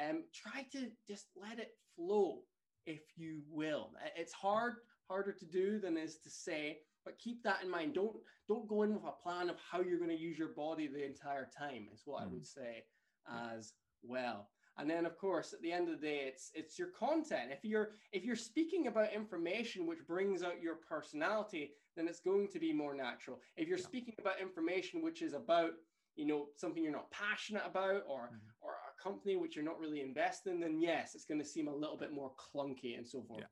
Um 0.00 0.24
try 0.34 0.66
to 0.72 0.90
just 1.08 1.28
let 1.40 1.58
it 1.58 1.72
flow 1.96 2.40
if 2.86 3.00
you 3.16 3.40
will. 3.50 3.92
It's 4.16 4.32
hard 4.32 4.74
harder 5.08 5.32
to 5.32 5.44
do 5.44 5.80
than 5.80 5.96
is 5.96 6.18
to 6.18 6.30
say 6.30 6.78
but 7.04 7.18
keep 7.18 7.42
that 7.42 7.62
in 7.62 7.70
mind. 7.70 7.94
Don't 7.94 8.16
don't 8.48 8.68
go 8.68 8.82
in 8.82 8.94
with 8.94 9.04
a 9.04 9.22
plan 9.22 9.48
of 9.48 9.56
how 9.70 9.80
you're 9.80 9.98
going 9.98 10.10
to 10.10 10.18
use 10.18 10.38
your 10.38 10.54
body 10.56 10.86
the 10.86 11.04
entire 11.04 11.48
time. 11.56 11.88
Is 11.92 12.02
what 12.04 12.20
mm. 12.20 12.24
I 12.24 12.26
would 12.28 12.46
say 12.46 12.84
as 13.28 13.72
well. 14.02 14.48
And 14.78 14.88
then, 14.88 15.04
of 15.04 15.18
course, 15.18 15.52
at 15.52 15.60
the 15.62 15.72
end 15.72 15.88
of 15.88 16.00
the 16.00 16.06
day, 16.06 16.24
it's 16.26 16.50
it's 16.54 16.78
your 16.78 16.88
content. 16.88 17.50
If 17.50 17.64
you're 17.64 17.90
if 18.12 18.24
you're 18.24 18.36
speaking 18.36 18.86
about 18.86 19.12
information 19.12 19.86
which 19.86 20.06
brings 20.06 20.42
out 20.42 20.62
your 20.62 20.76
personality, 20.76 21.72
then 21.96 22.08
it's 22.08 22.20
going 22.20 22.48
to 22.48 22.58
be 22.58 22.72
more 22.72 22.94
natural. 22.94 23.40
If 23.56 23.68
you're 23.68 23.78
yeah. 23.78 23.84
speaking 23.84 24.14
about 24.18 24.40
information 24.40 25.02
which 25.02 25.22
is 25.22 25.34
about 25.34 25.72
you 26.16 26.26
know 26.26 26.46
something 26.56 26.82
you're 26.82 26.92
not 26.92 27.10
passionate 27.10 27.64
about 27.66 28.04
or 28.08 28.26
mm-hmm. 28.26 28.62
or 28.62 28.72
a 28.72 29.02
company 29.02 29.36
which 29.36 29.54
you're 29.54 29.64
not 29.64 29.78
really 29.78 30.00
invested 30.00 30.52
in, 30.52 30.60
then 30.60 30.80
yes, 30.80 31.14
it's 31.14 31.24
going 31.24 31.40
to 31.40 31.46
seem 31.46 31.68
a 31.68 31.74
little 31.74 31.96
bit 31.96 32.12
more 32.12 32.32
clunky 32.38 32.96
and 32.96 33.06
so 33.06 33.22
forth. 33.22 33.40
Yeah 33.40 33.46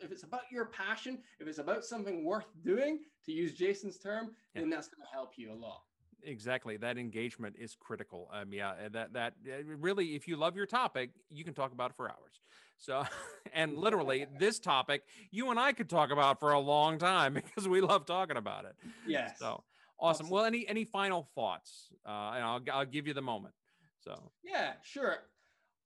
if 0.00 0.10
it's 0.12 0.22
about 0.22 0.42
your 0.50 0.66
passion, 0.66 1.18
if 1.38 1.46
it's 1.46 1.58
about 1.58 1.84
something 1.84 2.24
worth 2.24 2.46
doing, 2.64 3.00
to 3.24 3.32
use 3.32 3.54
Jason's 3.54 3.98
term, 3.98 4.30
yeah. 4.54 4.62
then 4.62 4.70
that's 4.70 4.88
going 4.88 5.02
to 5.02 5.12
help 5.12 5.32
you 5.36 5.52
a 5.52 5.54
lot. 5.54 5.82
Exactly, 6.22 6.76
that 6.78 6.98
engagement 6.98 7.54
is 7.58 7.76
critical. 7.78 8.28
Um, 8.32 8.52
yeah, 8.52 8.74
that 8.90 9.12
that 9.12 9.34
really, 9.64 10.16
if 10.16 10.26
you 10.26 10.36
love 10.36 10.56
your 10.56 10.66
topic, 10.66 11.10
you 11.30 11.44
can 11.44 11.54
talk 11.54 11.72
about 11.72 11.90
it 11.90 11.96
for 11.96 12.08
hours. 12.08 12.40
So, 12.78 13.04
and 13.54 13.76
literally, 13.76 14.26
this 14.38 14.58
topic 14.58 15.02
you 15.30 15.50
and 15.50 15.60
I 15.60 15.72
could 15.72 15.88
talk 15.88 16.10
about 16.10 16.40
for 16.40 16.52
a 16.52 16.58
long 16.58 16.98
time 16.98 17.34
because 17.34 17.68
we 17.68 17.80
love 17.80 18.06
talking 18.06 18.36
about 18.36 18.64
it. 18.64 18.74
Yes. 19.06 19.38
So 19.38 19.62
awesome. 20.00 20.26
Absolutely. 20.26 20.34
Well, 20.34 20.44
any 20.44 20.68
any 20.68 20.84
final 20.84 21.28
thoughts? 21.34 21.92
Uh, 22.04 22.32
and 22.34 22.44
I'll 22.44 22.60
I'll 22.72 22.86
give 22.86 23.06
you 23.06 23.14
the 23.14 23.22
moment. 23.22 23.54
So 24.00 24.32
yeah, 24.42 24.72
sure 24.82 25.18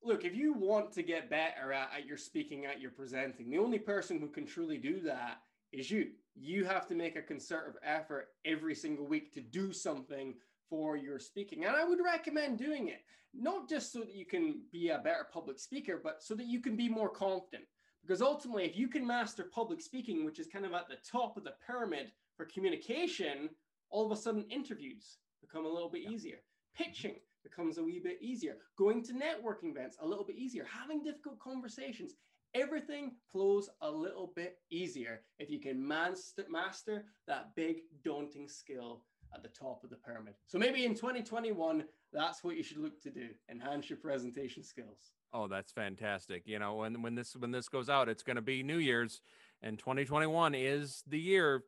look, 0.03 0.25
if 0.25 0.35
you 0.35 0.53
want 0.53 0.91
to 0.93 1.03
get 1.03 1.29
better 1.29 1.73
at, 1.73 1.91
at 1.97 2.05
your 2.05 2.17
speaking, 2.17 2.65
at 2.65 2.81
your 2.81 2.91
presenting, 2.91 3.49
the 3.49 3.57
only 3.57 3.79
person 3.79 4.19
who 4.19 4.27
can 4.27 4.45
truly 4.45 4.77
do 4.77 4.99
that 5.01 5.41
is 5.71 5.91
you. 5.91 6.09
You 6.35 6.65
have 6.65 6.87
to 6.87 6.95
make 6.95 7.15
a 7.15 7.21
concerted 7.21 7.75
effort 7.83 8.29
every 8.45 8.75
single 8.75 9.05
week 9.05 9.33
to 9.33 9.41
do 9.41 9.71
something 9.71 10.35
for 10.69 10.95
your 10.95 11.19
speaking. 11.19 11.65
And 11.65 11.75
I 11.75 11.83
would 11.83 11.99
recommend 12.03 12.57
doing 12.57 12.87
it, 12.87 13.01
not 13.33 13.69
just 13.69 13.91
so 13.91 13.99
that 13.99 14.15
you 14.15 14.25
can 14.25 14.61
be 14.71 14.89
a 14.89 14.99
better 14.99 15.27
public 15.31 15.59
speaker, 15.59 15.99
but 16.01 16.23
so 16.23 16.33
that 16.35 16.45
you 16.45 16.61
can 16.61 16.75
be 16.75 16.89
more 16.89 17.09
confident. 17.09 17.65
Because 18.01 18.21
ultimately, 18.21 18.63
if 18.65 18.75
you 18.75 18.87
can 18.87 19.05
master 19.05 19.43
public 19.43 19.81
speaking, 19.81 20.25
which 20.25 20.39
is 20.39 20.47
kind 20.47 20.65
of 20.65 20.73
at 20.73 20.87
the 20.89 20.97
top 21.09 21.37
of 21.37 21.43
the 21.43 21.53
pyramid 21.65 22.11
for 22.35 22.45
communication, 22.45 23.49
all 23.89 24.05
of 24.05 24.11
a 24.11 24.21
sudden 24.21 24.45
interviews 24.49 25.17
become 25.41 25.65
a 25.65 25.69
little 25.69 25.89
bit 25.89 26.09
easier. 26.09 26.39
Pitching 26.75 27.15
becomes 27.43 27.77
a 27.77 27.83
wee 27.83 28.01
bit 28.03 28.21
easier. 28.21 28.57
Going 28.77 29.03
to 29.03 29.13
networking 29.13 29.71
events 29.71 29.97
a 30.01 30.05
little 30.05 30.25
bit 30.25 30.37
easier. 30.37 30.65
Having 30.65 31.03
difficult 31.03 31.39
conversations, 31.39 32.13
everything 32.53 33.13
flows 33.31 33.69
a 33.81 33.89
little 33.89 34.31
bit 34.35 34.57
easier 34.69 35.21
if 35.39 35.49
you 35.49 35.59
can 35.59 35.85
master, 35.85 37.05
that 37.27 37.55
big 37.55 37.77
daunting 38.03 38.47
skill 38.47 39.03
at 39.33 39.43
the 39.43 39.49
top 39.49 39.83
of 39.83 39.89
the 39.89 39.95
pyramid. 39.95 40.33
So 40.47 40.57
maybe 40.57 40.85
in 40.85 40.93
2021, 40.93 41.85
that's 42.11 42.43
what 42.43 42.57
you 42.57 42.63
should 42.63 42.79
look 42.79 43.01
to 43.01 43.09
do: 43.09 43.29
enhance 43.49 43.89
your 43.89 43.97
presentation 43.97 44.63
skills. 44.63 45.11
Oh, 45.33 45.47
that's 45.47 45.71
fantastic. 45.71 46.43
You 46.45 46.59
know, 46.59 46.75
when 46.75 47.01
when 47.01 47.15
this 47.15 47.35
when 47.35 47.51
this 47.51 47.69
goes 47.69 47.89
out, 47.89 48.09
it's 48.09 48.23
going 48.23 48.35
to 48.35 48.41
be 48.41 48.63
New 48.63 48.77
Year's 48.77 49.21
and 49.61 49.77
2021 49.77 50.55
is 50.55 51.03
the 51.07 51.19
year 51.19 51.63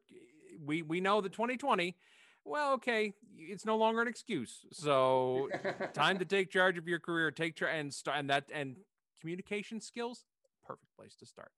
we 0.66 0.82
we 0.82 1.00
know 1.00 1.22
that 1.22 1.32
2020 1.32 1.96
well 2.46 2.74
okay 2.74 3.14
it's 3.38 3.66
no 3.66 3.78
longer 3.78 4.02
an 4.02 4.08
excuse. 4.08 4.66
So 4.72 5.50
time 5.94 6.20
to 6.20 6.26
take 6.36 6.50
charge 6.50 6.78
of 6.78 6.88
your 6.88 7.00
career 7.00 7.32
take 7.32 7.56
charge 7.56 7.74
and 7.76 7.94
start 7.94 8.20
and 8.20 8.30
that 8.30 8.46
and 8.54 8.76
communication 9.20 9.82
skills 9.82 10.26
perfect 10.66 10.96
place 10.96 11.16
to 11.16 11.26
start. 11.26 11.52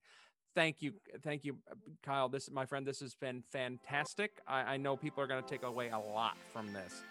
Thank 0.56 0.82
you 0.82 0.94
thank 1.24 1.44
you 1.44 1.58
kyle. 2.04 2.30
This 2.30 2.50
my 2.52 2.66
friend 2.66 2.86
this 2.86 3.00
has 3.02 3.16
been 3.16 3.44
fantastic. 3.52 4.40
I, 4.48 4.62
I 4.62 4.78
know 4.78 4.96
people 4.96 5.22
are 5.24 5.28
going 5.28 5.44
to 5.44 5.50
take 5.50 5.64
away 5.64 5.90
a 5.90 6.00
lot 6.00 6.38
from 6.54 6.74
this. 6.74 7.04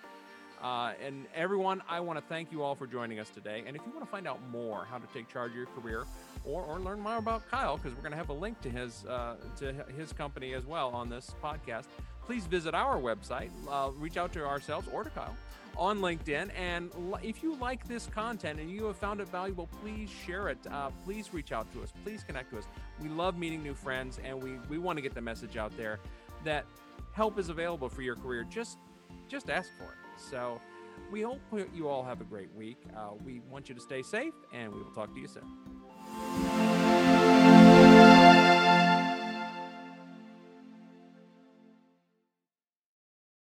Uh, 0.62 0.94
and 1.04 1.26
everyone, 1.34 1.82
I 1.90 2.00
want 2.00 2.18
to 2.18 2.24
thank 2.26 2.50
you 2.50 2.62
all 2.62 2.74
for 2.74 2.86
joining 2.86 3.18
us 3.18 3.28
today. 3.28 3.62
And 3.66 3.76
if 3.76 3.82
you 3.84 3.92
want 3.92 4.02
to 4.02 4.10
find 4.10 4.26
out 4.26 4.40
more 4.50 4.86
how 4.90 4.96
to 4.96 5.06
take 5.12 5.28
charge 5.28 5.50
of 5.50 5.56
your 5.58 5.66
career, 5.66 6.04
or, 6.42 6.62
or 6.62 6.78
learn 6.80 7.00
more 7.00 7.18
about 7.18 7.46
Kyle, 7.50 7.76
because 7.76 7.92
we're 7.94 8.00
going 8.00 8.12
to 8.12 8.16
have 8.16 8.30
a 8.30 8.34
link 8.34 8.58
to 8.62 8.70
his 8.70 9.04
uh, 9.04 9.36
to 9.56 9.74
his 9.94 10.14
company 10.14 10.54
as 10.54 10.64
well 10.64 10.88
on 10.90 11.10
this 11.10 11.34
podcast, 11.42 11.84
please 12.26 12.46
visit 12.46 12.74
our 12.74 12.96
website, 12.96 13.50
uh, 13.70 13.90
reach 13.96 14.16
out 14.16 14.32
to 14.32 14.44
ourselves 14.44 14.88
or 14.92 15.04
to 15.04 15.10
Kyle 15.10 15.36
on 15.76 16.00
LinkedIn. 16.00 16.50
And 16.56 16.90
if 17.22 17.42
you 17.42 17.56
like 17.56 17.86
this 17.86 18.06
content 18.06 18.60
and 18.60 18.70
you 18.70 18.84
have 18.84 18.96
found 18.96 19.20
it 19.20 19.28
valuable, 19.28 19.68
please 19.82 20.10
share 20.10 20.48
it. 20.48 20.58
Uh, 20.70 20.90
please 21.04 21.32
reach 21.32 21.52
out 21.52 21.72
to 21.72 21.82
us. 21.82 21.92
Please 22.04 22.22
connect 22.24 22.50
to 22.50 22.58
us. 22.58 22.64
We 23.00 23.08
love 23.08 23.36
meeting 23.38 23.62
new 23.62 23.74
friends, 23.74 24.20
and 24.24 24.42
we 24.42 24.58
we 24.68 24.78
want 24.78 24.96
to 24.98 25.02
get 25.02 25.14
the 25.14 25.20
message 25.20 25.56
out 25.56 25.76
there 25.76 26.00
that 26.44 26.64
help 27.12 27.38
is 27.38 27.48
available 27.48 27.88
for 27.88 28.02
your 28.02 28.16
career. 28.16 28.44
Just 28.44 28.78
just 29.28 29.50
ask 29.50 29.70
for 29.78 29.84
it. 29.84 30.20
So 30.30 30.60
we 31.10 31.22
hope 31.22 31.40
you 31.74 31.88
all 31.88 32.04
have 32.04 32.20
a 32.20 32.24
great 32.24 32.52
week. 32.54 32.78
Uh, 32.96 33.10
we 33.24 33.40
want 33.50 33.68
you 33.68 33.74
to 33.74 33.80
stay 33.80 34.02
safe, 34.02 34.34
and 34.52 34.72
we 34.72 34.80
will 34.80 34.90
talk 34.92 35.12
to 35.14 35.20
you 35.20 35.28
soon. 35.28 36.43